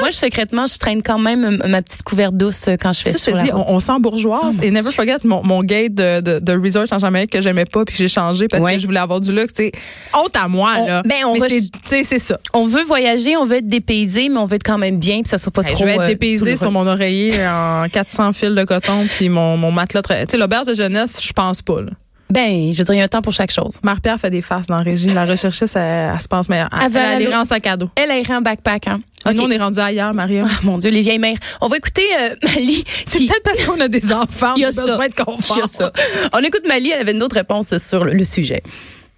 Moi, 0.00 0.10
je, 0.10 0.16
secrètement, 0.16 0.66
je 0.66 0.78
traîne 0.78 1.02
quand 1.02 1.18
même 1.18 1.60
ma 1.66 1.82
petite 1.82 2.02
couverte 2.02 2.34
douce 2.36 2.68
quand 2.80 2.92
je 2.92 3.00
fais 3.02 3.12
Ça, 3.12 3.18
sur 3.18 3.32
je 3.32 3.36
la 3.38 3.42
dis, 3.44 3.50
route. 3.50 3.64
on, 3.68 3.74
on 3.76 3.80
sent 3.80 3.92
bourgeoise. 4.00 4.56
et 4.62 4.70
never 4.70 4.92
forget 4.92 5.16
mon, 5.24 5.42
mon 5.44 5.62
gate 5.62 5.94
de, 5.94 6.20
de, 6.20 6.38
de 6.40 6.52
resort 6.60 6.86
en 6.90 6.98
Jamaïque 6.98 7.30
que 7.30 7.40
j'aimais 7.42 7.64
pas 7.64 7.84
puis 7.84 7.94
j'ai 7.96 8.08
changé 8.08 8.48
parce 8.48 8.62
Ouais. 8.62 8.74
que 8.76 8.80
je 8.80 8.86
voulais 8.86 9.00
avoir 9.00 9.20
du 9.20 9.32
luxe. 9.32 9.52
C'est 9.56 9.72
honte 10.14 10.36
à 10.36 10.48
moi, 10.48 10.72
On- 10.78 10.86
là. 10.86 11.02
ben, 11.04 11.16
on 11.26 11.34
c'est- 11.48 11.60
tu 11.60 11.70
sais, 11.84 12.04
c'est 12.04 12.18
ça. 12.18 12.38
On 12.52 12.66
veut 12.66 12.82
voyager, 12.84 13.36
on 13.36 13.46
veut 13.46 13.56
être 13.56 13.68
dépaysé, 13.68 14.28
mais 14.28 14.38
on 14.38 14.44
veut 14.46 14.56
être 14.56 14.62
quand 14.64 14.78
même 14.78 14.98
bien, 14.98 15.22
puis 15.22 15.28
ça 15.28 15.38
soit 15.38 15.52
pas 15.52 15.62
Hey, 15.62 15.68
trop. 15.74 15.80
je 15.80 15.84
vais 15.84 15.94
être 15.94 16.00
euh, 16.22 16.38
douloureux. 16.38 16.56
sur 16.56 16.70
mon 16.70 16.86
oreiller 16.86 17.32
en 17.46 17.86
400 17.92 18.32
fils 18.32 18.43
de 18.54 18.64
coton 18.64 19.06
puis 19.16 19.28
mon, 19.28 19.56
mon 19.56 19.70
matelas. 19.70 20.02
très- 20.02 20.26
Tu 20.26 20.32
sais, 20.32 20.36
l'auberge 20.38 20.66
de 20.66 20.74
jeunesse, 20.74 21.20
je 21.24 21.32
pense 21.32 21.62
pas, 21.62 21.80
là. 21.82 21.90
Ben, 22.30 22.72
je 22.72 22.78
veux 22.78 22.84
dire, 22.84 22.94
il 22.94 22.98
y 22.98 23.00
a 23.00 23.04
un 23.04 23.08
temps 23.08 23.22
pour 23.22 23.32
chaque 23.34 23.52
chose. 23.52 23.78
Marie-Pierre 23.84 24.18
fait 24.18 24.30
des 24.30 24.40
faces 24.40 24.66
dans 24.66 24.76
la 24.76 24.82
régie. 24.82 25.08
La 25.10 25.24
recherchiste, 25.24 25.76
elle, 25.76 26.10
elle 26.14 26.20
se 26.20 26.26
pense 26.26 26.48
meilleure. 26.48 26.68
Elle, 26.72 26.86
Elle 26.86 26.92
va 26.92 27.00
elle 27.20 27.34
en 27.34 27.44
sac 27.44 27.66
à 27.66 27.76
dos. 27.76 27.88
Elle 27.94 28.10
a 28.10 28.18
irait 28.18 28.34
en 28.34 28.40
backpack, 28.40 28.88
hein? 28.88 29.00
Ah, 29.24 29.30
Ok. 29.30 29.36
Nous, 29.36 29.42
on 29.44 29.50
est 29.50 29.58
rendu 29.58 29.78
ailleurs, 29.78 30.12
Maria. 30.14 30.44
Ah, 30.46 30.58
mon 30.64 30.78
Dieu, 30.78 30.90
les 30.90 31.02
vieilles 31.02 31.18
mères. 31.20 31.36
On 31.60 31.68
va 31.68 31.76
écouter 31.76 32.02
euh, 32.18 32.34
Mali. 32.42 32.82
C'est 32.86 33.18
qui- 33.18 33.26
peut-être 33.28 33.44
parce 33.44 33.64
qu'on 33.64 33.78
a 33.80 33.88
des 33.88 34.12
enfants. 34.12 34.54
Il 34.56 34.62
y 34.62 34.64
a 34.64 34.72
ça. 34.72 34.82
besoin 34.84 35.08
de 35.08 35.14
confort. 35.14 35.56
Il 35.56 35.60
y 35.60 35.62
a 35.62 35.68
ça. 35.68 35.92
On 36.32 36.38
écoute 36.40 36.66
Mali, 36.66 36.90
elle 36.90 37.02
avait 37.02 37.12
une 37.12 37.22
autre 37.22 37.36
réponse 37.36 37.76
sur 37.76 38.02
le, 38.04 38.12
le 38.12 38.24
sujet. 38.24 38.62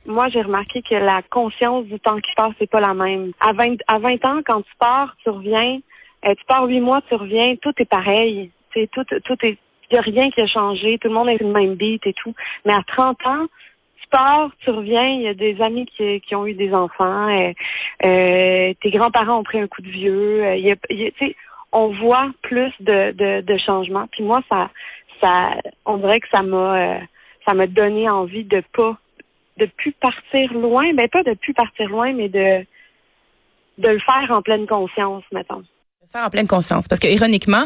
moi, 0.07 0.27
j'ai 0.31 0.43
remarqué 0.43 0.83
que 0.83 0.95
la 0.97 1.23
conscience 1.31 1.87
du 1.87 1.99
temps 2.01 2.17
qui 2.17 2.33
passe, 2.37 2.53
c'est 2.59 2.69
pas 2.71 2.81
la 2.81 2.93
même. 2.93 3.31
À 3.41 3.53
20, 3.53 3.77
à 3.89 3.99
20 3.99 4.25
ans, 4.27 4.41
quand 4.47 4.61
tu 4.61 4.73
pars, 4.79 5.17
tu 5.23 5.31
reviens, 5.31 5.79
euh, 6.27 6.31
tu 6.37 6.45
pars 6.47 6.65
huit 6.67 6.81
mois, 6.81 7.01
tu 7.09 7.15
reviens, 7.15 7.55
tout 7.63 7.73
est 7.79 7.89
pareil. 7.89 8.51
Tout, 8.93 9.05
tout 9.05 9.37
est, 9.43 9.59
il 9.91 9.95
y 9.95 9.99
a 9.99 10.03
rien 10.03 10.31
qui 10.31 10.43
a 10.43 10.47
changé, 10.47 10.99
tout 10.99 11.09
le 11.09 11.15
monde 11.15 11.29
est 11.29 11.41
le 11.41 11.53
même 11.53 11.75
beat 11.75 12.07
et 12.07 12.13
tout. 12.13 12.35
Mais 12.65 12.73
à 12.73 12.83
30 12.87 13.27
ans, 13.27 13.47
tu 14.01 14.09
pars, 14.11 14.51
tu 14.61 14.71
reviens, 14.71 15.07
il 15.07 15.23
y 15.23 15.29
a 15.29 15.35
des 15.35 15.61
amis 15.61 15.87
qui, 15.87 16.21
qui 16.21 16.35
ont 16.35 16.47
eu 16.47 16.55
des 16.55 16.73
enfants, 16.73 17.29
euh, 17.29 17.53
euh, 18.05 18.75
tes 18.81 18.91
grands-parents 18.91 19.39
ont 19.39 19.45
pris 19.45 19.61
un 19.61 19.69
coup 19.69 19.83
de 19.83 19.89
vieux, 19.89 20.45
euh, 20.45 20.75
tu 20.91 21.13
sais, 21.19 21.37
on 21.73 21.89
voit 21.89 22.31
plus 22.43 22.73
de, 22.81 23.13
de, 23.13 23.41
de 23.41 23.59
changements. 23.59 24.07
Puis 24.13 24.23
moi, 24.23 24.41
ça, 24.51 24.71
ça, 25.23 25.55
on 25.85 25.99
dirait 25.99 26.21
que 26.21 26.29
ça 26.33 26.43
m'a, 26.43 27.01
ça 27.47 27.55
m'a 27.55 27.67
donné 27.67 28.09
envie 28.09 28.45
de 28.45 28.63
pas 28.77 28.97
de 29.59 29.67
plus 29.67 29.93
partir 29.93 30.53
loin, 30.53 30.83
ben 30.95 31.09
pas 31.09 31.23
de 31.23 31.33
plus 31.35 31.55
partir 31.55 31.89
loin, 31.89 32.13
mais 32.13 32.29
de 32.29 32.65
de 33.79 33.91
le 33.91 33.99
faire 34.01 34.31
en 34.31 34.43
pleine 34.43 34.67
conscience, 34.67 35.25
mettons. 35.33 35.63
Faire 36.13 36.25
en 36.25 36.31
pleine 36.31 36.47
conscience. 36.47 36.87
Parce 36.87 37.01
que, 37.01 37.09
ironiquement, 37.09 37.65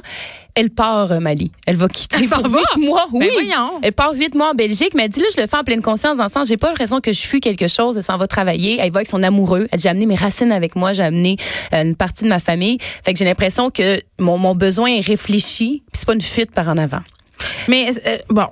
elle 0.55 0.71
part, 0.71 1.13
euh, 1.13 1.21
Mali. 1.21 1.53
Elle 1.67 1.77
va 1.77 1.89
quitter 1.89 2.17
Elle 2.21 2.27
s'en 2.27 2.41
pour 2.41 2.51
va? 2.53 2.61
huit 2.61 2.87
mois. 2.87 3.05
Oui. 3.13 3.27
Ben 3.27 3.31
voyons. 3.33 3.81
Elle 3.83 3.93
part 3.93 4.13
huit 4.15 4.35
mois 4.35 4.51
en 4.53 4.55
Belgique, 4.55 4.93
mais 4.95 5.05
elle 5.05 5.11
dit 5.11 5.21
là, 5.21 5.27
je 5.37 5.41
le 5.41 5.47
fais 5.47 5.57
en 5.59 5.63
pleine 5.65 5.83
conscience 5.83 6.17
dans 6.17 6.25
le 6.25 6.31
sens, 6.31 6.49
j'ai 6.49 6.57
pas 6.57 6.69
l'impression 6.69 7.01
que 7.01 7.13
je 7.13 7.21
fuis 7.21 7.41
quelque 7.41 7.69
chose. 7.69 7.97
Elle 7.99 8.03
s'en 8.03 8.17
va 8.17 8.27
travailler. 8.27 8.79
Elle 8.81 8.93
va 8.93 8.99
avec 8.99 9.09
son 9.09 9.23
amoureux. 9.23 9.69
Elle 9.71 9.77
dit, 9.79 9.83
j'ai 9.83 9.89
amené 9.91 10.07
mes 10.07 10.15
racines 10.15 10.53
avec 10.53 10.75
moi. 10.75 10.93
J'ai 10.95 11.03
amené 11.03 11.37
euh, 11.75 11.83
une 11.83 11.97
partie 11.97 12.25
de 12.25 12.31
ma 12.31 12.41
famille. 12.41 12.79
Fait 13.05 13.13
que 13.13 13.19
j'ai 13.19 13.25
l'impression 13.27 13.71
que 13.71 14.01
mon, 14.19 14.39
mon 14.39 14.55
besoin 14.55 14.89
est 14.89 15.01
réfléchi, 15.07 15.83
puis 15.93 15.99
c'est 16.01 16.07
pas 16.07 16.15
une 16.15 16.21
fuite 16.23 16.53
par 16.53 16.69
en 16.69 16.79
avant. 16.79 17.01
Mais 17.69 17.91
euh, 18.07 18.19
bon, 18.31 18.47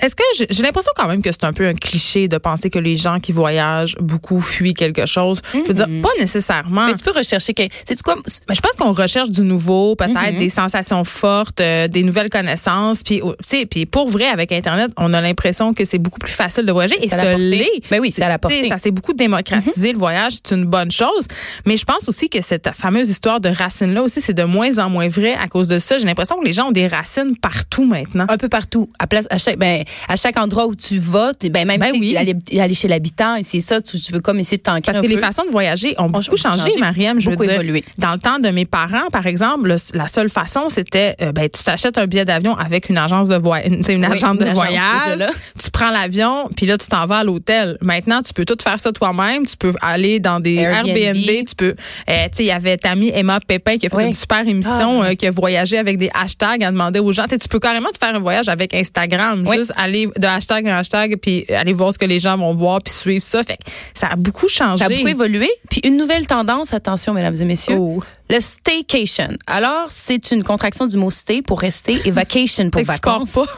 est-ce 0.00 0.14
que 0.14 0.22
j'ai 0.50 0.62
l'impression 0.62 0.92
quand 0.96 1.08
même 1.08 1.22
que 1.22 1.30
c'est 1.32 1.44
un 1.44 1.52
peu 1.52 1.66
un 1.66 1.74
cliché 1.74 2.28
de 2.28 2.38
penser 2.38 2.70
que 2.70 2.78
les 2.78 2.96
gens 2.96 3.18
qui 3.20 3.32
voyagent 3.32 3.96
beaucoup 4.00 4.40
fuient 4.40 4.74
quelque 4.74 5.06
chose. 5.06 5.40
Je 5.52 5.60
veux 5.66 5.74
dire, 5.74 5.86
pas 6.02 6.08
nécessairement. 6.18 6.86
Mais 6.86 6.94
tu 6.94 7.04
peux 7.04 7.10
rechercher. 7.16 7.54
que- 7.54 7.62
Sais-tu 7.86 8.02
quoi? 8.02 8.16
Mais 8.48 8.54
je 8.54 8.60
pense 8.60 8.74
qu'on 8.76 8.92
recherche 8.92 9.30
du 9.30 9.42
nouveau, 9.42 9.96
peut-être 9.96 10.10
Mm-hmm. 10.10 10.38
des 10.38 10.48
sensations 10.48 11.02
fortes, 11.04 11.60
euh, 11.60 11.88
des 11.88 12.02
nouvelles 12.02 12.28
connaissances. 12.30 13.02
Puis, 13.02 13.20
oh, 13.22 13.34
tu 13.40 13.58
sais, 13.58 13.66
puis 13.66 13.86
pour 13.86 14.08
vrai, 14.08 14.26
avec 14.26 14.52
Internet, 14.52 14.90
on 14.96 15.12
a 15.14 15.20
l'impression 15.20 15.72
que 15.72 15.84
c'est 15.84 15.98
beaucoup 15.98 16.18
plus 16.18 16.32
facile 16.32 16.66
de 16.66 16.72
voyager. 16.72 16.96
Et 17.02 17.08
portée. 17.08 17.36
l'est. 17.38 17.80
Ben 17.90 18.00
oui, 18.00 18.10
c'est 18.10 18.22
à 18.22 18.28
la 18.28 18.38
Tu 18.38 18.48
sais, 18.48 18.54
portée. 18.54 18.68
Ça 18.68 18.78
s'est 18.78 18.90
beaucoup 18.90 19.12
démocratisé, 19.12 19.92
le 19.92 19.98
voyage. 19.98 20.34
C'est 20.44 20.54
une 20.54 20.64
bonne 20.66 20.90
chose. 20.90 21.26
Mais 21.66 21.76
je 21.76 21.84
pense 21.84 22.08
aussi 22.08 22.28
que 22.28 22.42
cette 22.42 22.70
fameuse 22.74 23.08
histoire 23.08 23.40
de 23.40 23.48
racines-là 23.48 24.02
aussi, 24.02 24.20
c'est 24.20 24.34
de 24.34 24.44
moins 24.44 24.78
en 24.78 24.90
moins 24.90 25.08
vrai 25.08 25.34
à 25.34 25.48
cause 25.48 25.68
de 25.68 25.78
ça. 25.78 25.98
J'ai 25.98 26.04
l'impression 26.06 26.38
que 26.40 26.44
les 26.44 26.52
gens 26.52 26.68
ont 26.68 26.72
des 26.72 26.86
racines 26.86 27.36
partout 27.40 27.84
maintenant. 27.84 28.26
Un 28.28 28.36
peu 28.38 28.48
partout. 28.48 28.88
À, 28.98 29.06
place, 29.06 29.26
à, 29.30 29.38
chaque, 29.38 29.58
ben, 29.58 29.84
à 30.08 30.16
chaque 30.16 30.36
endroit 30.36 30.66
où 30.66 30.74
tu 30.74 30.98
vas, 30.98 31.32
ben, 31.50 31.66
même 31.66 31.80
Ben 31.80 31.92
oui. 31.98 32.16
aller, 32.16 32.34
aller 32.58 32.74
chez 32.74 32.88
l'habitant, 32.88 33.36
et 33.36 33.42
c'est 33.42 33.60
ça, 33.60 33.80
tu, 33.80 33.98
tu 34.00 34.12
veux 34.12 34.20
comme 34.20 34.38
essayer 34.38 34.56
de 34.58 34.62
t'ancrer 34.62 34.82
Parce 34.82 34.98
un 34.98 35.02
que 35.02 35.06
les 35.06 35.14
peu. 35.16 35.20
façons 35.20 35.44
de 35.44 35.50
voyager 35.50 35.94
ont 35.98 36.08
beaucoup 36.08 36.36
changé, 36.36 36.70
Mariam. 36.78 37.20
Je 37.20 37.30
veux 37.30 37.36
dire, 37.36 37.52
évolué. 37.52 37.84
dans 37.98 38.12
le 38.12 38.18
temps 38.18 38.38
de 38.38 38.48
mes 38.50 38.64
parents, 38.64 39.08
par 39.12 39.26
exemple, 39.26 39.68
le- 39.68 39.76
la 39.98 40.08
seule 40.08 40.28
façon, 40.28 40.68
c'était, 40.68 41.16
euh, 41.22 41.32
ben, 41.32 41.48
tu 41.48 41.62
t'achètes 41.62 41.98
un 41.98 42.06
billet 42.06 42.24
d'avion 42.24 42.56
avec 42.56 42.88
une 42.88 42.98
agence 42.98 43.28
de 43.28 43.36
voyage, 43.36 43.66
une 43.68 43.76
Oui, 43.76 43.82
de 43.82 44.44
une 44.44 44.52
voyage. 44.54 45.26
Tu 45.62 45.70
prends 45.70 45.90
l'avion, 45.90 46.48
puis 46.56 46.66
là, 46.66 46.78
tu 46.78 46.86
t'en 46.88 47.06
vas 47.06 47.18
à 47.18 47.24
l'hôtel. 47.24 47.76
Maintenant, 47.80 48.22
tu 48.22 48.32
peux 48.32 48.44
tout 48.44 48.56
faire 48.62 48.78
ça 48.80 48.92
toi-même. 48.92 49.46
Tu 49.46 49.56
peux 49.56 49.72
aller 49.80 50.20
dans 50.20 50.40
des 50.40 50.54
Airbnb. 50.56 50.96
Airbnb. 50.96 51.46
Tu 51.48 51.54
peux, 51.56 51.74
euh, 52.08 52.24
tu 52.30 52.36
sais, 52.36 52.42
il 52.44 52.46
y 52.46 52.50
avait 52.50 52.76
ta 52.76 52.90
amie 52.92 53.10
Emma 53.14 53.40
Pépin 53.40 53.76
qui 53.78 53.86
a 53.86 53.90
fait 53.90 53.96
Oui. 53.96 54.06
une 54.06 54.12
super 54.12 54.46
émission 54.46 55.02
euh, 55.02 55.12
qui 55.14 55.26
a 55.26 55.30
voyagé 55.30 55.78
avec 55.78 55.98
des 55.98 56.10
hashtags. 56.14 56.62
Elle 56.62 56.72
demandait 56.72 56.98
aux 57.00 57.12
gens, 57.12 57.24
tu 57.24 57.30
sais, 57.30 57.38
tu 57.38 57.48
peux 57.48 57.58
carrément 57.60 57.90
te 57.90 57.98
faire 57.98 58.14
un 58.14 58.18
voyage 58.20 58.48
avec 58.48 58.74
Instagram. 58.74 59.44
Oui. 59.46 59.56
Juste 59.70 59.80
aller 59.82 60.08
de 60.16 60.26
hashtag 60.26 60.66
en 60.66 60.78
hashtag, 60.78 61.16
puis 61.20 61.44
aller 61.50 61.72
voir 61.72 61.92
ce 61.92 61.98
que 61.98 62.04
les 62.04 62.20
gens 62.20 62.36
vont 62.36 62.54
voir, 62.54 62.80
puis 62.82 62.92
suivre 62.92 63.24
ça. 63.24 63.42
Fait 63.44 63.56
que 63.56 63.62
ça 63.94 64.08
a 64.08 64.16
beaucoup 64.16 64.48
changé. 64.48 64.78
Ça 64.78 64.86
a 64.86 64.88
beaucoup 64.88 65.08
évolué. 65.08 65.50
Puis 65.70 65.80
une 65.84 65.96
nouvelle 65.96 66.26
tendance, 66.26 66.72
attention, 66.74 67.12
mesdames 67.14 67.36
et 67.40 67.44
messieurs, 67.44 67.76
Oh. 67.78 68.02
le 68.28 68.40
staycation. 68.40 69.28
Alors, 69.46 69.86
c'est 69.90 70.30
une 70.32 70.42
contraction 70.44 70.86
du 70.86 70.96
mot 70.96 71.10
stay 71.10 71.42
pour 71.42 71.60
rester 71.60 71.98
et 72.04 72.10
vacation 72.10 72.70
pour 72.70 72.80
que 72.80 72.86
tu 72.86 72.92
vacances. 72.92 73.32
pas. 73.34 73.44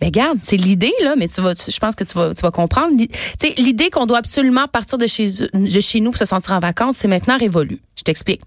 Ben 0.00 0.10
garde, 0.12 0.38
c'est 0.44 0.56
l'idée 0.56 0.92
là, 1.02 1.14
mais 1.18 1.26
tu 1.26 1.40
vas, 1.40 1.56
tu- 1.56 1.72
je 1.72 1.78
pense 1.80 1.96
que 1.96 2.04
tu 2.04 2.14
vas, 2.16 2.32
tu 2.32 2.40
vas 2.42 2.52
comprendre. 2.52 2.96
L'i- 2.96 3.08
Tu 3.08 3.48
sais, 3.48 3.54
l'idée 3.56 3.90
qu'on 3.90 4.06
doit 4.06 4.18
absolument 4.18 4.68
partir 4.68 4.96
de 4.96 5.08
chez, 5.08 5.28
de 5.52 5.80
chez 5.80 5.98
nous 5.98 6.12
pour 6.12 6.18
se 6.20 6.24
sentir 6.24 6.52
en 6.52 6.60
vacances, 6.60 6.98
c'est 6.98 7.08
maintenant 7.08 7.36
révolu. 7.36 7.80
Je 7.96 8.04
t'explique. 8.04 8.42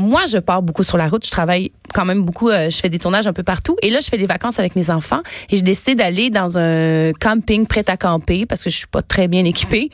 Moi, 0.00 0.24
je 0.24 0.38
pars 0.38 0.62
beaucoup 0.62 0.82
sur 0.82 0.96
la 0.96 1.08
route. 1.08 1.26
Je 1.26 1.30
travaille 1.30 1.72
quand 1.92 2.06
même 2.06 2.22
beaucoup. 2.22 2.48
euh, 2.48 2.70
je 2.70 2.78
fais 2.78 2.88
des 2.88 2.98
tournages 2.98 3.26
un 3.26 3.34
peu 3.34 3.42
partout. 3.42 3.76
Et 3.82 3.90
là, 3.90 4.00
je 4.00 4.08
fais 4.08 4.16
des 4.16 4.24
vacances 4.24 4.58
avec 4.58 4.74
mes 4.74 4.88
enfants. 4.88 5.20
Et 5.50 5.56
j'ai 5.58 5.62
décidé 5.62 5.94
d'aller 5.94 6.30
dans 6.30 6.56
un 6.56 7.12
camping 7.12 7.66
prêt 7.66 7.84
à 7.86 7.98
camper 7.98 8.46
parce 8.46 8.64
que 8.64 8.70
je 8.70 8.76
suis 8.78 8.86
pas 8.86 9.02
très 9.02 9.28
bien 9.28 9.44
équipée. 9.44 9.90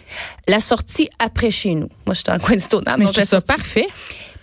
La 0.47 0.61
sortie 0.61 1.09
après 1.19 1.51
chez 1.51 1.75
nous. 1.75 1.89
Moi, 2.07 2.11
je 2.11 2.15
suis 2.15 2.25
dans 2.25 2.35
le 2.35 2.39
coin 2.39 2.55
du 2.55 2.69
tournage. 2.69 2.99
Mais 3.01 3.07
je 3.13 3.23
ça 3.23 3.41
parfait. 3.41 3.89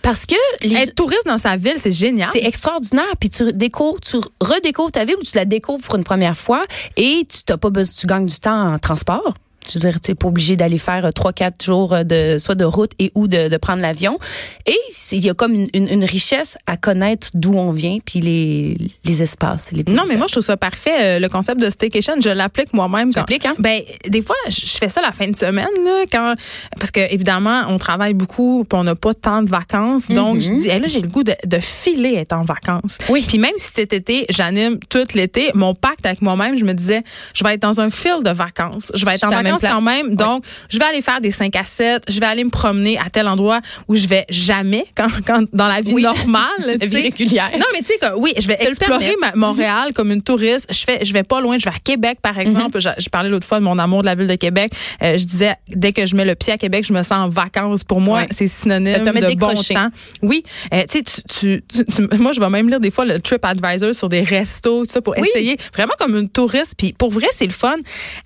Parce 0.02 0.26
que 0.26 0.34
les, 0.60 0.76
Être 0.76 0.94
touriste 0.94 1.24
dans 1.24 1.38
sa 1.38 1.56
ville, 1.56 1.76
c'est 1.78 1.90
génial. 1.90 2.28
c'est 2.30 2.44
extraordinaire. 2.44 3.16
Puis 3.18 3.30
tu 3.30 3.50
découvres, 3.54 4.00
tu 4.00 4.18
redécouvres 4.42 4.92
ta 4.92 5.06
ville 5.06 5.16
ou 5.18 5.24
tu 5.24 5.34
la 5.34 5.46
découvres 5.46 5.82
pour 5.82 5.94
une 5.96 6.04
première 6.04 6.36
fois 6.36 6.66
et 6.98 7.26
tu 7.26 7.42
t'as 7.42 7.56
pas 7.56 7.70
besoin, 7.70 7.94
tu 7.98 8.06
gagnes 8.06 8.26
du 8.26 8.38
temps 8.38 8.74
en 8.74 8.78
transport. 8.78 9.32
Je 9.68 9.78
veux 9.78 9.90
dire, 9.90 10.00
tu 10.00 10.10
n'es 10.10 10.14
pas 10.14 10.28
obligé 10.28 10.56
d'aller 10.56 10.78
faire 10.78 11.06
euh, 11.06 11.10
trois, 11.10 11.32
quatre 11.32 11.64
jours 11.64 11.94
euh, 11.94 12.02
de 12.04 12.38
soit 12.38 12.54
de 12.54 12.64
route 12.64 12.92
et 12.98 13.10
ou 13.14 13.28
de, 13.28 13.48
de 13.48 13.56
prendre 13.56 13.80
l'avion. 13.82 14.18
Et 14.66 14.76
il 15.12 15.24
y 15.24 15.30
a 15.30 15.34
comme 15.34 15.54
une, 15.54 15.68
une- 15.74 15.88
une 15.88 16.04
richesse 16.04 16.56
à 16.66 16.76
connaître 16.76 17.28
d'où 17.34 17.54
on 17.54 17.70
vient 17.70 17.98
puis 18.04 18.20
les, 18.20 18.76
les 19.04 19.22
espaces. 19.22 19.70
Les 19.72 19.84
Non, 19.88 20.02
mais 20.08 20.16
moi, 20.16 20.26
je 20.28 20.32
trouve 20.32 20.44
ça 20.44 20.56
parfait. 20.56 21.16
euh, 21.16 21.18
Le 21.18 21.28
concept 21.28 21.60
de 21.60 21.70
staycation, 21.70 22.14
je 22.22 22.28
l'applique 22.28 22.72
moi-même. 22.74 23.08
Tu 23.08 23.14
quand- 23.14 23.20
l'appliques, 23.20 23.46
hein? 23.46 23.54
Ben, 23.58 23.80
des 24.08 24.20
fois, 24.22 24.36
je 24.48 24.66
je 24.74 24.78
fais 24.78 24.88
ça 24.88 25.00
la 25.00 25.12
fin 25.12 25.28
de 25.28 25.36
semaine, 25.36 25.66
là, 25.84 26.02
quand, 26.10 26.34
parce 26.78 26.90
que, 26.90 27.00
évidemment, 27.12 27.62
on 27.68 27.78
travaille 27.78 28.14
beaucoup, 28.14 28.64
puis 28.68 28.78
on 28.78 28.84
n'a 28.84 28.94
pas 28.96 29.14
tant 29.14 29.42
de 29.42 29.48
vacances. 29.48 30.08
Donc, 30.08 30.40
je 30.40 30.52
dis, 30.52 30.68
hey, 30.68 30.80
là, 30.80 30.88
j'ai 30.88 31.00
le 31.00 31.08
goût 31.08 31.22
de, 31.22 31.34
de 31.44 31.58
filer 31.58 32.14
être 32.16 32.32
en 32.32 32.42
vacances. 32.42 32.98
Oui. 33.08 33.24
Puis 33.26 33.38
même 33.38 33.52
si 33.56 33.70
cet 33.74 33.92
été, 33.92 34.26
j'anime 34.30 34.78
tout 34.88 35.06
l'été, 35.14 35.50
mon 35.54 35.74
pacte 35.74 36.04
avec 36.06 36.22
moi-même, 36.22 36.58
je 36.58 36.64
me 36.64 36.72
disais, 36.74 37.02
je 37.34 37.44
vais 37.44 37.54
être 37.54 37.62
dans 37.62 37.80
un 37.80 37.88
fil 37.90 38.22
de 38.24 38.30
vacances. 38.30 38.90
Je 38.94 39.04
vais 39.04 39.12
Je 39.12 39.16
être 39.16 39.24
en 39.24 39.28
suis 39.28 39.36
même 39.62 39.72
quand 39.72 39.80
même. 39.80 40.16
Donc, 40.16 40.44
je 40.68 40.78
vais 40.78 40.84
aller 40.84 41.00
faire 41.02 41.20
des 41.20 41.30
5 41.30 41.54
à 41.56 41.64
7. 41.64 42.04
Je 42.08 42.20
vais 42.20 42.26
aller 42.26 42.44
me 42.44 42.50
promener 42.50 42.98
à 42.98 43.10
tel 43.10 43.26
endroit 43.28 43.60
où 43.88 43.94
je 43.96 44.06
vais 44.06 44.24
jamais, 44.28 44.86
quand, 44.96 45.08
quand 45.26 45.44
dans 45.52 45.66
la 45.68 45.80
vie 45.80 45.92
Oui. 45.94 46.02
normale. 46.02 46.44
La 46.80 46.86
vie 46.86 47.02
régulière. 47.02 47.50
Non, 47.58 47.64
mais 47.72 47.80
tu 47.80 47.86
sais, 47.86 47.98
oui, 48.16 48.32
je 48.38 48.46
vais 48.48 48.56
explorer 48.60 49.14
ma- 49.20 49.32
Montréal 49.34 49.92
comme 49.94 50.10
une 50.10 50.22
touriste. 50.22 50.66
Je 50.72 50.78
fais, 50.84 51.04
je 51.04 51.12
vais 51.12 51.22
pas 51.22 51.40
loin. 51.40 51.58
Je 51.58 51.64
vais 51.64 51.74
à 51.74 51.78
Québec, 51.82 52.18
par 52.22 52.34
Mhm. 52.34 52.40
exemple. 52.40 52.80
Je, 52.80 52.88
je 52.98 53.08
parlais 53.08 53.28
l'autre 53.28 53.46
fois 53.46 53.58
de 53.58 53.64
mon 53.64 53.78
amour 53.78 54.00
de 54.02 54.06
la 54.06 54.14
ville 54.14 54.26
de 54.26 54.34
Québec. 54.36 54.72
Euh, 55.02 55.16
je 55.18 55.24
disais, 55.24 55.54
dès 55.68 55.92
que 55.92 56.06
je 56.06 56.14
mets 56.16 56.24
le 56.24 56.34
pied 56.34 56.52
à 56.52 56.58
Québec, 56.58 56.84
je 56.86 56.92
me 56.92 57.02
sens 57.02 57.12
en 57.24 57.28
vacances. 57.28 57.84
Pour 57.84 58.00
moi, 58.00 58.20
Ouais. 58.20 58.28
c'est 58.30 58.46
synonyme 58.48 59.04
de 59.04 59.10
de 59.30 59.34
bon 59.38 59.54
temps. 59.54 59.88
Oui. 60.22 60.42
Euh, 60.72 60.82
tu 60.90 60.98
sais, 60.98 61.02
tu, 61.02 61.22
tu, 61.28 61.62
tu- 61.68 61.84
tu- 62.08 62.16
moi, 62.18 62.32
je 62.32 62.40
vais 62.40 62.48
même 62.50 62.68
lire 62.68 62.80
des 62.80 62.90
fois 62.90 63.04
le 63.04 63.20
TripAdvisor 63.20 63.94
sur 63.94 64.08
des 64.08 64.22
restos, 64.22 64.84
tout 64.86 64.92
ça, 64.92 65.00
pour 65.00 65.14
Oui. 65.18 65.28
essayer 65.28 65.56
vraiment 65.74 65.94
comme 65.98 66.16
une 66.16 66.28
touriste. 66.28 66.74
Puis 66.78 66.92
pour 66.92 67.10
vrai, 67.10 67.26
c'est 67.32 67.46
le 67.46 67.52
fun. 67.52 67.76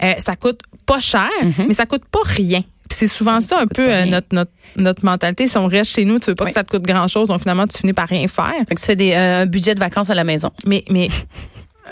Euh, 0.02 0.12
ça 0.18 0.37
coûte 0.37 0.61
pas 0.87 1.00
cher, 1.00 1.18
mais 1.67 1.75
ça 1.75 1.87
coûte 1.87 2.05
pas 2.11 2.21
rien. 2.25 2.63
C'est 2.91 3.07
souvent 3.07 3.41
ça 3.41 3.61
un 3.61 3.67
peu 3.67 3.85
Mhm. 3.85 3.91
euh, 3.91 4.05
notre, 4.07 4.27
notre, 4.33 4.51
notre 4.79 5.05
mentalité. 5.05 5.47
Si 5.47 5.59
on 5.59 5.67
reste 5.67 5.93
chez 5.95 6.05
nous, 6.05 6.19
tu 6.19 6.31
veux 6.31 6.35
pas 6.35 6.45
Oui. 6.45 6.51
que 6.51 6.55
ça 6.55 6.65
te 6.65 6.71
coûte 6.71 6.85
grand-chose, 6.87 7.29
donc 7.29 7.41
finalement, 7.41 7.67
tu 7.67 7.79
finis 7.79 7.93
par 7.93 8.09
rien 8.09 8.27
faire. 8.29 8.55
Fait 8.69 8.75
que 8.75 8.81
tu 8.81 8.87
fais 8.87 8.97
des, 8.97 9.13
euh, 9.13 9.43
un 9.43 9.47
budget 9.47 9.75
de 9.75 9.81
vacances 9.81 10.09
à 10.11 10.15
la 10.15 10.25
maison. 10.25 10.51
Mais, 10.67 10.85
mais 10.91 11.09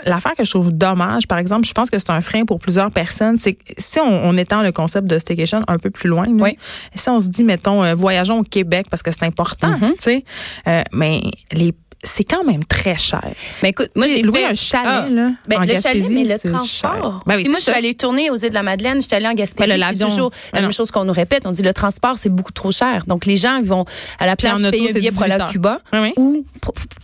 l'affaire 0.05 0.33
que 0.37 0.43
je 0.43 0.49
trouve 0.49 0.71
dommage, 0.71 1.27
par 1.27 1.37
exemple, 1.37 1.67
je 1.67 1.71
pense 1.73 1.89
que 1.89 1.97
c'est 1.99 2.09
un 2.09 2.21
frein 2.21 2.45
pour 2.45 2.59
plusieurs 2.59 2.89
personnes, 2.91 3.37
c'est 3.37 3.53
que 3.53 3.63
si 3.77 3.99
on, 3.99 4.05
on 4.25 4.37
étend 4.37 4.61
le 4.63 4.71
concept 4.71 5.07
de 5.07 5.17
staycation 5.19 5.59
un 5.67 5.77
peu 5.77 5.89
plus 5.91 6.09
loin, 6.09 6.25
là, 6.25 6.31
Oui. 6.43 6.57
si 6.95 7.09
on 7.09 7.19
se 7.19 7.27
dit, 7.27 7.43
mettons, 7.43 7.83
euh, 7.83 7.93
voyageons 7.93 8.39
au 8.39 8.43
Québec 8.43 8.87
parce 8.89 9.03
que 9.03 9.11
c'est 9.11 9.23
important, 9.23 9.69
Mm-hmm. 9.71 9.91
tu 9.91 9.95
sais, 9.99 10.25
euh, 10.67 10.83
mais 10.93 11.21
les 11.51 11.73
c'est 12.03 12.23
quand 12.23 12.43
même 12.43 12.63
très 12.65 12.97
cher. 12.97 13.21
Mais 13.63 13.69
écoute, 13.69 13.89
moi 13.95 14.07
j'ai 14.07 14.23
fait 14.23 14.45
un 14.45 14.53
chalet, 14.53 14.85
Ah. 14.87 15.07
là, 15.09 15.31
Ben, 15.47 15.57
en 15.57 15.61
le 15.61 15.67
chalet, 15.67 15.83
Gaspésie, 15.83 16.15
mais 16.15 16.23
le 16.25 16.51
transport. 16.51 17.23
Ben 17.25 17.35
oui, 17.35 17.43
Si 17.43 17.49
moi, 17.49 17.59
je 17.59 17.63
suis 17.63 17.73
allée 17.73 17.93
tourner 17.95 18.29
aux 18.29 18.35
îles 18.37 18.49
de 18.49 18.53
la 18.53 18.63
Madeleine, 18.63 19.01
je 19.01 19.07
suis 19.07 19.15
allée 19.15 19.27
en 19.27 19.33
Gaspésie. 19.33 19.69
Ben, 19.69 19.83
c'est 19.91 19.97
toujours 20.05 20.31
la 20.53 20.59
Ben 20.59 20.65
même 20.65 20.71
chose 20.73 20.91
qu'on 20.91 21.05
nous 21.05 21.13
répète. 21.13 21.43
On 21.45 21.51
dit 21.51 21.63
le 21.63 21.73
transport, 21.73 22.17
c'est 22.17 22.29
beaucoup 22.29 22.51
trop 22.51 22.71
cher. 22.71 23.03
Donc, 23.07 23.25
les 23.25 23.35
gens, 23.37 23.61
vont 23.63 23.85
à 24.19 24.25
la 24.25 24.35
place 24.35 24.59
auto, 24.59 24.69
payer 24.71 24.89
un 24.89 24.93
billet 24.93 25.11
pour 25.11 25.23
aller 25.23 25.33
18 25.33 25.41
à. 25.43 25.51
Cuba 25.51 25.81
Oui, 25.93 25.99
oui. 26.01 26.13
ou 26.17 26.45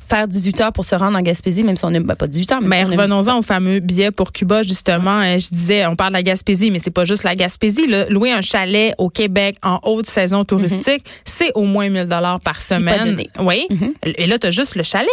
faire 0.10 0.28
18 0.28 0.62
heures 0.62 0.74
pour 0.74 0.86
se 0.86 0.96
rendre 0.96 1.18
en 1.18 1.22
Gaspésie, 1.22 1.64
même 1.64 1.76
si 1.78 1.86
on 1.86 1.90
n'est 1.92 2.00
pas 2.02 2.28
18 2.28 2.52
heures. 2.52 2.62
Mais 2.62 2.80
si 2.86 2.92
revenons-en 2.92 3.40
au 3.40 3.42
fameux 3.42 3.80
billet 3.80 4.12
pour 4.12 4.32
Cuba, 4.32 4.64
justement. 4.64 5.22
Euh, 5.22 5.38
Je 5.40 5.48
disais, 5.50 5.86
on 5.88 5.96
parle 5.96 6.12
de 6.12 6.18
la 6.18 6.24
Gaspésie, 6.24 6.70
mais 6.72 6.80
c'est 6.80 6.92
pas 6.92 7.06
juste 7.06 7.24
la 7.24 7.36
Gaspésie. 7.36 7.88
là. 7.88 8.06
Louer 8.10 8.32
un 8.32 8.42
chalet 8.42 8.94
au 8.98 9.10
Québec 9.10 9.58
en 9.64 9.80
haute 9.84 10.06
saison 10.06 10.44
touristique, 10.46 11.04
c'est 11.26 11.52
au 11.56 11.64
moins 11.64 11.90
1000 11.90 12.04
dollars 12.08 12.40
par 12.40 12.56
Mhm. 12.56 12.60
semaine. 12.62 13.06
donné. 13.10 13.30
Mhm. 13.40 13.46
Oui. 13.48 13.68
Et 14.04 14.28
là, 14.28 14.38
tu 14.38 14.48
as 14.48 14.52
juste 14.52 14.76
le 14.76 14.83
chalet. 14.84 15.10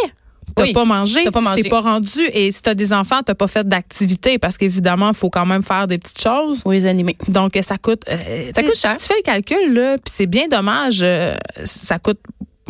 T'as 0.55 0.63
Oui. 0.63 0.73
pas 0.73 0.83
mangé, 0.83 1.23
T'as 1.23 1.31
pas 1.31 1.39
mangé. 1.39 1.63
t'es 1.63 1.69
pas 1.69 1.79
rendu. 1.79 2.19
Et 2.33 2.51
si 2.51 2.61
t'as 2.61 2.73
des 2.73 2.91
enfants, 2.91 3.21
t'as 3.25 3.35
pas 3.35 3.47
fait 3.47 3.65
d'activité 3.65 4.37
parce 4.37 4.57
qu'évidemment, 4.57 5.09
il 5.09 5.15
faut 5.15 5.29
quand 5.29 5.45
même 5.45 5.63
faire 5.63 5.87
des 5.87 5.97
petites 5.97 6.21
choses. 6.21 6.63
Pour 6.63 6.73
les 6.73 6.85
animés. 6.85 7.15
Donc, 7.29 7.57
ça 7.61 7.77
coûte. 7.77 8.01
euh, 8.09 8.51
Ça 8.53 8.61
tu 8.61 8.67
coûte 8.67 8.77
cher. 8.77 8.95
Tu 8.97 9.05
fais 9.05 9.13
le 9.15 9.21
calcul, 9.23 9.73
là, 9.73 9.95
puis 9.97 10.11
c'est 10.13 10.25
bien 10.25 10.47
dommage. 10.49 10.99
euh, 11.03 11.35
ça 11.63 11.99
coûte 11.99 12.19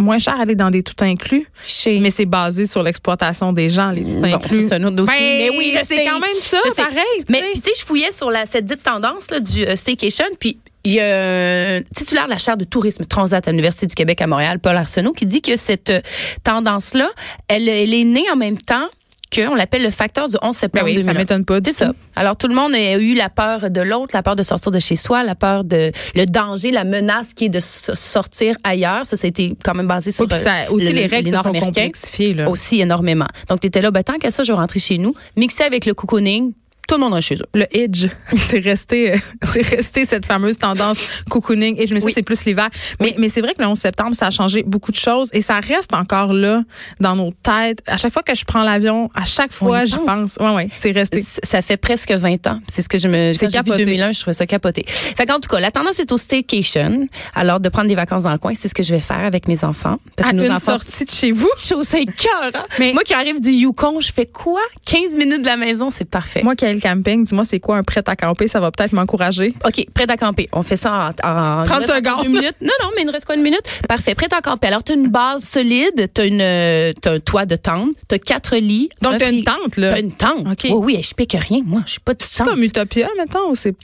moins 0.01 0.19
cher 0.19 0.39
aller 0.39 0.55
dans 0.55 0.69
des 0.69 0.83
tout 0.83 0.95
inclus. 1.03 1.47
Chez... 1.63 1.99
Mais 1.99 2.09
c'est 2.09 2.25
basé 2.25 2.65
sur 2.65 2.83
l'exploitation 2.83 3.53
des 3.53 3.69
gens, 3.69 3.91
les 3.91 4.03
tout 4.03 4.09
Bon, 4.19 4.33
inclus. 4.33 4.67
c'est 4.67 4.73
un 4.73 4.83
autre 4.83 4.95
dossier. 4.95 5.15
Ben, 5.17 5.49
mais 5.51 5.57
oui, 5.57 5.75
c'est 5.83 6.05
quand 6.05 6.19
même 6.19 6.35
ça, 6.39 6.57
pareil. 6.75 7.25
Mais 7.29 7.41
tu 7.55 7.61
sais, 7.61 7.71
je 7.79 7.85
fouillais 7.85 8.11
sur 8.11 8.31
la, 8.31 8.45
cette 8.45 8.65
dite 8.65 8.83
tendance 8.83 9.31
là, 9.31 9.39
du 9.39 9.65
euh, 9.65 9.75
staycation, 9.75 10.25
puis 10.39 10.57
il 10.83 10.93
y 10.93 10.99
a 10.99 11.75
un 11.75 11.81
titulaire 11.95 12.25
de 12.25 12.31
la 12.31 12.37
chaire 12.37 12.57
de 12.57 12.63
tourisme 12.63 13.05
Transat 13.05 13.47
à 13.47 13.51
l'Université 13.51 13.85
du 13.85 13.95
Québec 13.95 14.21
à 14.21 14.27
Montréal, 14.27 14.59
Paul 14.59 14.75
Arsenault, 14.75 15.13
qui 15.13 15.25
dit 15.25 15.41
que 15.41 15.55
cette 15.55 15.91
euh, 15.91 16.01
tendance-là, 16.43 17.09
elle, 17.47 17.69
elle 17.69 17.93
est 17.93 18.03
née 18.03 18.25
en 18.31 18.35
même 18.35 18.57
temps 18.57 18.87
qu'on 19.33 19.55
l'appelle 19.55 19.83
le 19.83 19.89
facteur 19.89 20.27
du 20.27 20.35
11 20.41 20.55
septembre 20.55 20.85
Ben 20.85 20.91
oui, 20.91 20.97
ça 21.03 21.07
2001. 21.13 21.19
m'étonne 21.19 21.45
pas 21.45 21.59
C'est 21.63 21.73
ça. 21.73 21.93
Alors 22.15 22.35
tout 22.35 22.47
le 22.47 22.55
monde 22.55 22.73
a 22.75 22.97
eu 22.97 23.13
la 23.15 23.29
peur 23.29 23.69
de 23.69 23.81
l'autre, 23.81 24.09
la 24.13 24.23
peur 24.23 24.35
de 24.35 24.43
sortir 24.43 24.71
de 24.71 24.79
chez 24.79 24.95
soi, 24.95 25.23
la 25.23 25.35
peur 25.35 25.63
de 25.63 25.91
le 26.15 26.25
danger, 26.25 26.71
la 26.71 26.83
menace 26.83 27.33
qui 27.33 27.45
est 27.45 27.49
de 27.49 27.59
sortir 27.61 28.55
ailleurs. 28.63 29.05
Ça, 29.05 29.15
ça 29.17 29.27
a 29.27 29.29
été 29.29 29.55
quand 29.63 29.73
même 29.73 29.87
basé 29.87 30.11
sur 30.11 30.23
Oui, 30.23 30.27
puis 30.29 30.37
ça, 30.37 30.53
euh, 30.53 30.71
aussi, 30.71 30.87
le- 30.89 30.93
les 30.93 31.05
règles 31.05 31.29
se 31.35 31.41
sont 31.43 31.53
complexifiées. 31.53 32.33
Là. 32.33 32.49
aussi 32.49 32.81
énormément. 32.81 33.27
Donc, 33.49 33.59
tu 33.61 33.67
étais 33.67 33.81
là, 33.81 33.91
ben, 33.91 34.03
tant 34.03 34.17
qu'à 34.17 34.31
ça, 34.31 34.43
je 34.43 34.51
vais 34.51 34.57
rentrer 34.57 34.79
chez 34.79 34.97
nous, 34.97 35.13
mixé 35.35 35.63
avec 35.63 35.85
le 35.85 35.93
cocooning, 35.93 36.53
tout 36.91 36.97
le 36.97 37.03
monde 37.09 37.17
est 37.17 37.21
chez 37.21 37.35
eux. 37.35 37.45
Le 37.53 37.65
Edge, 37.75 38.07
c'est 38.37 38.59
resté, 38.59 39.13
euh, 39.13 39.17
c'est 39.43 39.65
resté 39.65 40.03
cette 40.05 40.25
fameuse 40.25 40.57
tendance 40.57 41.05
cocooning. 41.29 41.75
Et 41.79 41.87
je 41.87 41.93
me 41.93 41.99
suis 41.99 42.07
Oui. 42.07 42.11
dit, 42.11 42.15
c'est 42.15 42.23
plus 42.23 42.43
l'hiver. 42.45 42.69
Mais, 42.99 43.15
mais 43.17 43.29
c'est 43.29 43.39
vrai 43.41 43.53
que 43.53 43.61
le 43.61 43.67
11 43.67 43.77
septembre, 43.79 44.13
ça 44.15 44.27
a 44.27 44.31
changé 44.31 44.63
beaucoup 44.63 44.91
de 44.91 44.97
choses 44.97 45.29
et 45.33 45.41
ça 45.41 45.59
reste 45.59 45.93
encore 45.93 46.33
là 46.33 46.63
dans 46.99 47.15
nos 47.15 47.31
têtes. 47.31 47.81
À 47.87 47.95
chaque 47.97 48.11
fois 48.11 48.23
que 48.23 48.35
je 48.35 48.43
prends 48.43 48.63
l'avion, 48.63 49.09
à 49.15 49.23
chaque 49.25 49.53
fois, 49.53 49.85
j'y 49.85 49.97
pense. 49.97 50.35
Ouais, 50.41 50.53
ouais, 50.53 50.67
c'est 50.73 50.91
resté. 50.91 51.23
Ça 51.43 51.61
fait 51.61 51.77
presque 51.77 52.11
20 52.11 52.47
ans. 52.47 52.59
C'est 52.67 52.81
ce 52.81 52.89
que 52.89 52.97
je 52.97 53.07
me. 53.07 53.31
C'est 53.33 53.47
capoté. 53.47 53.85
2001, 53.85 54.11
je 54.11 54.19
trouvais 54.19 54.33
ça 54.33 54.45
capoté. 54.45 54.83
Fait 54.87 55.25
qu'en 55.25 55.39
tout 55.39 55.49
cas, 55.49 55.59
la 55.61 55.71
tendance 55.71 55.99
est 55.99 56.11
au 56.11 56.17
staycation. 56.17 57.07
Alors, 57.35 57.59
de 57.61 57.69
prendre 57.69 57.87
des 57.87 57.95
vacances 57.95 58.23
dans 58.23 58.31
le 58.33 58.37
coin, 58.37 58.53
c'est 58.53 58.67
ce 58.67 58.73
que 58.73 58.83
je 58.83 58.93
vais 58.93 58.99
faire 58.99 59.23
avec 59.23 59.47
mes 59.47 59.63
enfants. 59.63 59.97
Parce 60.17 60.29
À 60.29 60.31
que 60.33 60.37
nos 60.37 60.43
une 60.43 60.51
enfants. 60.51 60.73
sortie 60.73 61.05
de 61.05 61.09
chez 61.11 61.31
vous? 61.31 61.49
Chose 61.57 61.93
écœurant. 61.93 62.65
Mais- 62.79 62.91
Moi 62.93 63.03
qui 63.03 63.13
arrive 63.13 63.39
du 63.39 63.51
Yukon, 63.51 63.99
je 64.01 64.11
fais 64.11 64.25
quoi? 64.25 64.59
15 64.85 65.15
minutes 65.15 65.41
de 65.41 65.47
la 65.47 65.57
maison, 65.57 65.89
c'est 65.89 66.05
parfait. 66.05 66.41
Moi, 66.43 66.55
camping. 66.81 67.23
Dis-moi, 67.23 67.45
c'est 67.45 67.59
quoi 67.61 67.77
un 67.77 67.83
prêt 67.83 68.03
à 68.05 68.15
camper? 68.17 68.49
Ça 68.49 68.59
va 68.59 68.71
peut-être 68.71 68.91
m'encourager. 68.91 69.53
OK, 69.65 69.85
prêt 69.93 70.05
à 70.09 70.17
camper. 70.17 70.49
On 70.51 70.63
fait 70.63 70.75
ça 70.75 71.11
en, 71.23 71.29
en 71.29 71.63
30 71.63 71.67
il 71.67 71.71
nous 71.87 71.93
reste 71.93 72.05
secondes. 72.05 72.25
Une 72.25 72.31
minute. 72.33 72.55
Non, 72.61 72.73
non, 72.81 72.89
mais 72.95 73.03
il 73.03 73.05
nous 73.05 73.11
reste 73.13 73.25
quoi, 73.25 73.35
une 73.35 73.41
minute? 73.43 73.61
Parfait, 73.87 74.13
prêt 74.15 74.27
à 74.35 74.41
camper. 74.41 74.67
Alors, 74.67 74.83
tu 74.83 74.91
as 74.91 74.95
une 74.95 75.07
base 75.07 75.43
solide, 75.43 76.09
tu 76.13 76.21
as, 76.21 76.25
euh, 76.25 76.93
t'as 77.01 77.13
un 77.13 77.19
toit 77.19 77.45
de 77.45 77.55
tente, 77.55 77.91
tu 78.09 78.15
as 78.15 78.19
quatre 78.19 78.57
lits. 78.57 78.89
Donc, 79.01 79.13
un 79.13 79.17
t'as 79.19 79.31
une 79.31 79.43
tente, 79.43 79.77
là. 79.77 79.91
T'as 79.93 79.99
une 80.01 80.11
tente. 80.11 80.39
OK. 80.51 80.63
Oui, 80.65 80.73
oui, 80.95 81.01
je 81.01 81.13
pique 81.13 81.37
rien. 81.39 81.61
Moi, 81.63 81.81
je 81.85 81.91
suis 81.91 81.99
pas 82.01 82.13
de 82.13 82.21
C'est 82.21 82.39
tente. 82.39 82.49
comme 82.49 82.63
Utopia, 82.63 83.07
maintenant, 83.17 83.49
ou 83.49 83.55
c'est 83.55 83.75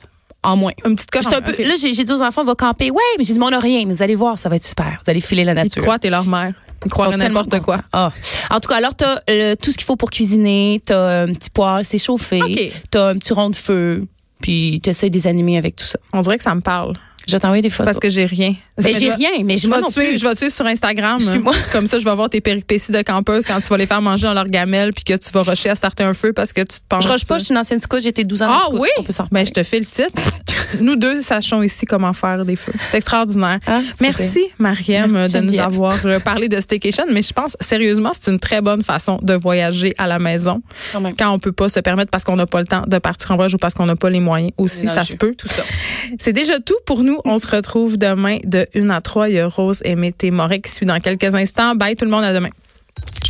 En 0.44 0.56
moins. 0.56 0.72
une 0.86 0.96
petite 0.96 1.12
coche? 1.12 1.24
J'étais 1.24 1.36
un 1.36 1.42
peu- 1.42 1.62
Là, 1.64 1.76
j'ai 1.80 1.92
dit 1.92 2.12
aux 2.12 2.22
enfants, 2.22 2.42
on 2.42 2.46
va 2.46 2.56
camper. 2.56 2.90
Ouais, 2.92 3.02
mais 3.18 3.24
j'ai 3.24 3.34
dit, 3.34 3.40
mais 3.40 3.46
on 3.46 3.50
n'a 3.52 3.60
rien. 3.60 3.84
Mais 3.86 3.94
vous 3.94 4.02
allez 4.04 4.16
voir, 4.16 4.38
ça 4.40 4.50
va 4.50 4.56
être 4.56 4.66
super. 4.66 5.00
Vous 5.06 5.10
allez 5.12 5.22
filer 5.22 5.44
la 5.44 5.54
nature. 5.54 5.82
croient, 5.82 6.00
t'es 6.00 6.10
leur 6.10 6.26
mère. 6.26 6.54
Sont 6.90 7.12
n'importe 7.18 7.60
quoi. 7.62 7.82
Ah. 7.92 8.12
En 8.50 8.60
tout 8.60 8.70
cas, 8.70 8.78
alors, 8.78 8.96
tu 8.96 9.04
as 9.04 9.56
tout 9.56 9.72
ce 9.72 9.78
qu'il 9.78 9.86
faut 9.86 9.96
pour 9.96 10.10
cuisiner. 10.10 10.82
Tu 10.86 10.94
as 10.94 11.22
un 11.22 11.34
petit 11.34 11.50
poêle, 11.50 11.84
c'est 11.84 11.98
chauffé. 11.98 12.42
OK. 12.42 12.72
Tu 12.92 12.98
as 12.98 13.08
un 13.08 13.18
petit 13.18 13.34
rond 13.34 13.50
de 13.50 13.56
feu. 13.56 14.06
Puis, 14.42 14.80
tu 14.84 14.90
essaies 14.90 15.10
des 15.10 15.26
animés 15.28 15.58
avec 15.58 15.76
tout 15.76 15.86
ça. 15.86 16.00
On 16.14 16.20
dirait 16.22 16.38
que 16.38 16.44
ça 16.44 16.54
me 16.54 16.62
parle. 16.62 16.94
Je 17.28 17.34
vais 17.34 17.40
t'envoyer 17.40 17.62
des 17.62 17.70
photos. 17.70 17.86
Parce 17.86 18.00
que 18.00 18.10
j'ai 18.10 18.26
rien. 18.26 18.56
Mais 18.82 18.94
j'ai 18.94 19.12
rien, 19.12 19.30
mais 19.44 19.58
je 19.58 19.64
Je 19.64 19.68
moi 19.68 19.80
vais, 19.80 19.84
te 19.84 20.18
je 20.18 20.24
vais 20.28 20.34
te 20.34 20.38
suivre 20.38 20.54
sur 20.54 20.66
Instagram. 20.66 21.20
Suis-moi. 21.20 21.54
Comme 21.72 21.88
ça, 21.88 22.00
je 22.00 22.06
vais 22.06 22.16
voir 22.16 22.30
tes 22.30 22.42
péripéties 22.42 22.92
de 22.92 23.02
campeuse 23.02 23.46
quand 23.46 23.60
tu 23.60 23.68
vas 23.68 23.78
les 23.78 23.86
faire 23.86 24.02
manger 24.02 24.28
dans 24.28 24.34
leur 24.34 24.48
gamelle 24.48 24.94
puis 24.94 25.04
que 25.04 25.14
tu 25.14 25.30
vas 25.32 25.44
rusher 25.44 25.70
à 25.70 25.76
starter 25.76 26.04
un 26.04 26.14
feu 26.14 26.32
parce 26.34 26.54
que 26.54 26.62
tu 26.62 26.80
te 26.80 26.86
penses. 26.88 27.04
Je 27.04 27.10
rush 27.10 27.26
pas, 27.26 27.38
je 27.38 27.46
suis 27.46 27.54
une 27.54 27.60
ancienne 27.60 27.80
scout, 27.80 28.02
j'ai 28.02 28.10
été 28.10 28.24
12 28.24 28.44
ans. 28.44 28.48
Ah 28.50 28.68
oui? 28.74 28.90
On 28.98 29.04
peut 29.04 29.14
s'en 29.14 29.28
Ben, 29.32 29.46
je 29.46 29.52
te 29.52 29.64
félicite. 29.64 30.12
Nous 30.80 30.96
deux 30.96 31.22
sachons 31.22 31.64
ici 31.64 31.86
comment 31.86 32.14
faire 32.14 32.46
des 32.46 32.56
feux. 32.56 32.74
C'est 32.92 32.98
extraordinaire. 32.98 33.60
Ah, 33.68 33.82
Merci, 34.02 34.42
Mariam, 34.60 35.12
Merci, 35.12 35.36
de 35.36 35.42
nous 35.42 35.60
avoir 35.60 35.98
euh, 36.06 36.20
parlé 36.20 36.50
de 36.50 36.60
staycation. 36.60 37.06
Mais 37.10 37.22
je 37.22 37.34
pense, 37.34 37.56
sérieusement, 37.62 38.12
c'est 38.20 38.32
une 38.32 38.40
très 38.40 38.62
bonne 38.62 38.84
façon 38.84 39.20
de 39.22 39.34
voyager 39.34 39.94
à 39.98 40.08
la 40.08 40.20
maison 40.20 40.62
Quand 40.94 41.02
quand 41.18 41.32
on 41.32 41.40
peut 41.40 41.52
pas 41.52 41.70
se 41.70 41.80
permettre 41.80 42.12
parce 42.12 42.24
qu'on 42.24 42.36
n'a 42.36 42.46
pas 42.46 42.60
le 42.60 42.68
temps 42.68 42.84
de 42.88 42.98
partir 43.00 43.32
en 43.32 43.36
voyage 43.36 43.54
ou 43.54 43.58
parce 43.58 43.74
qu'on 43.74 43.86
n'a 43.86 43.96
pas 43.96 44.10
les 44.10 44.20
moyens 44.20 44.52
aussi. 44.58 44.86
Non, 44.86 44.94
ça 44.94 45.04
se 45.04 45.16
peut. 45.16 45.34
Tout 45.38 45.48
ça. 45.48 45.64
C'est 46.20 46.34
déjà 46.34 46.60
tout 46.60 46.76
pour 46.86 47.04
nous. 47.04 47.17
On 47.26 47.38
se 47.38 47.48
retrouve 47.48 47.98
demain 47.98 48.38
de 48.44 48.68
1 48.76 48.90
à 48.90 49.02
3. 49.02 49.30
Il 49.30 49.36
y 49.36 49.40
a 49.40 49.48
Rose 49.48 49.82
Aimé 49.84 50.12
Témoré 50.12 50.62
qui 50.62 50.72
suit 50.72 50.86
dans 50.86 51.00
quelques 51.00 51.36
instants. 51.36 51.76
Bye 51.76 51.96
tout 51.96 52.06
le 52.06 52.12
monde, 52.12 52.24
à 52.24 52.34
demain. 52.34 52.50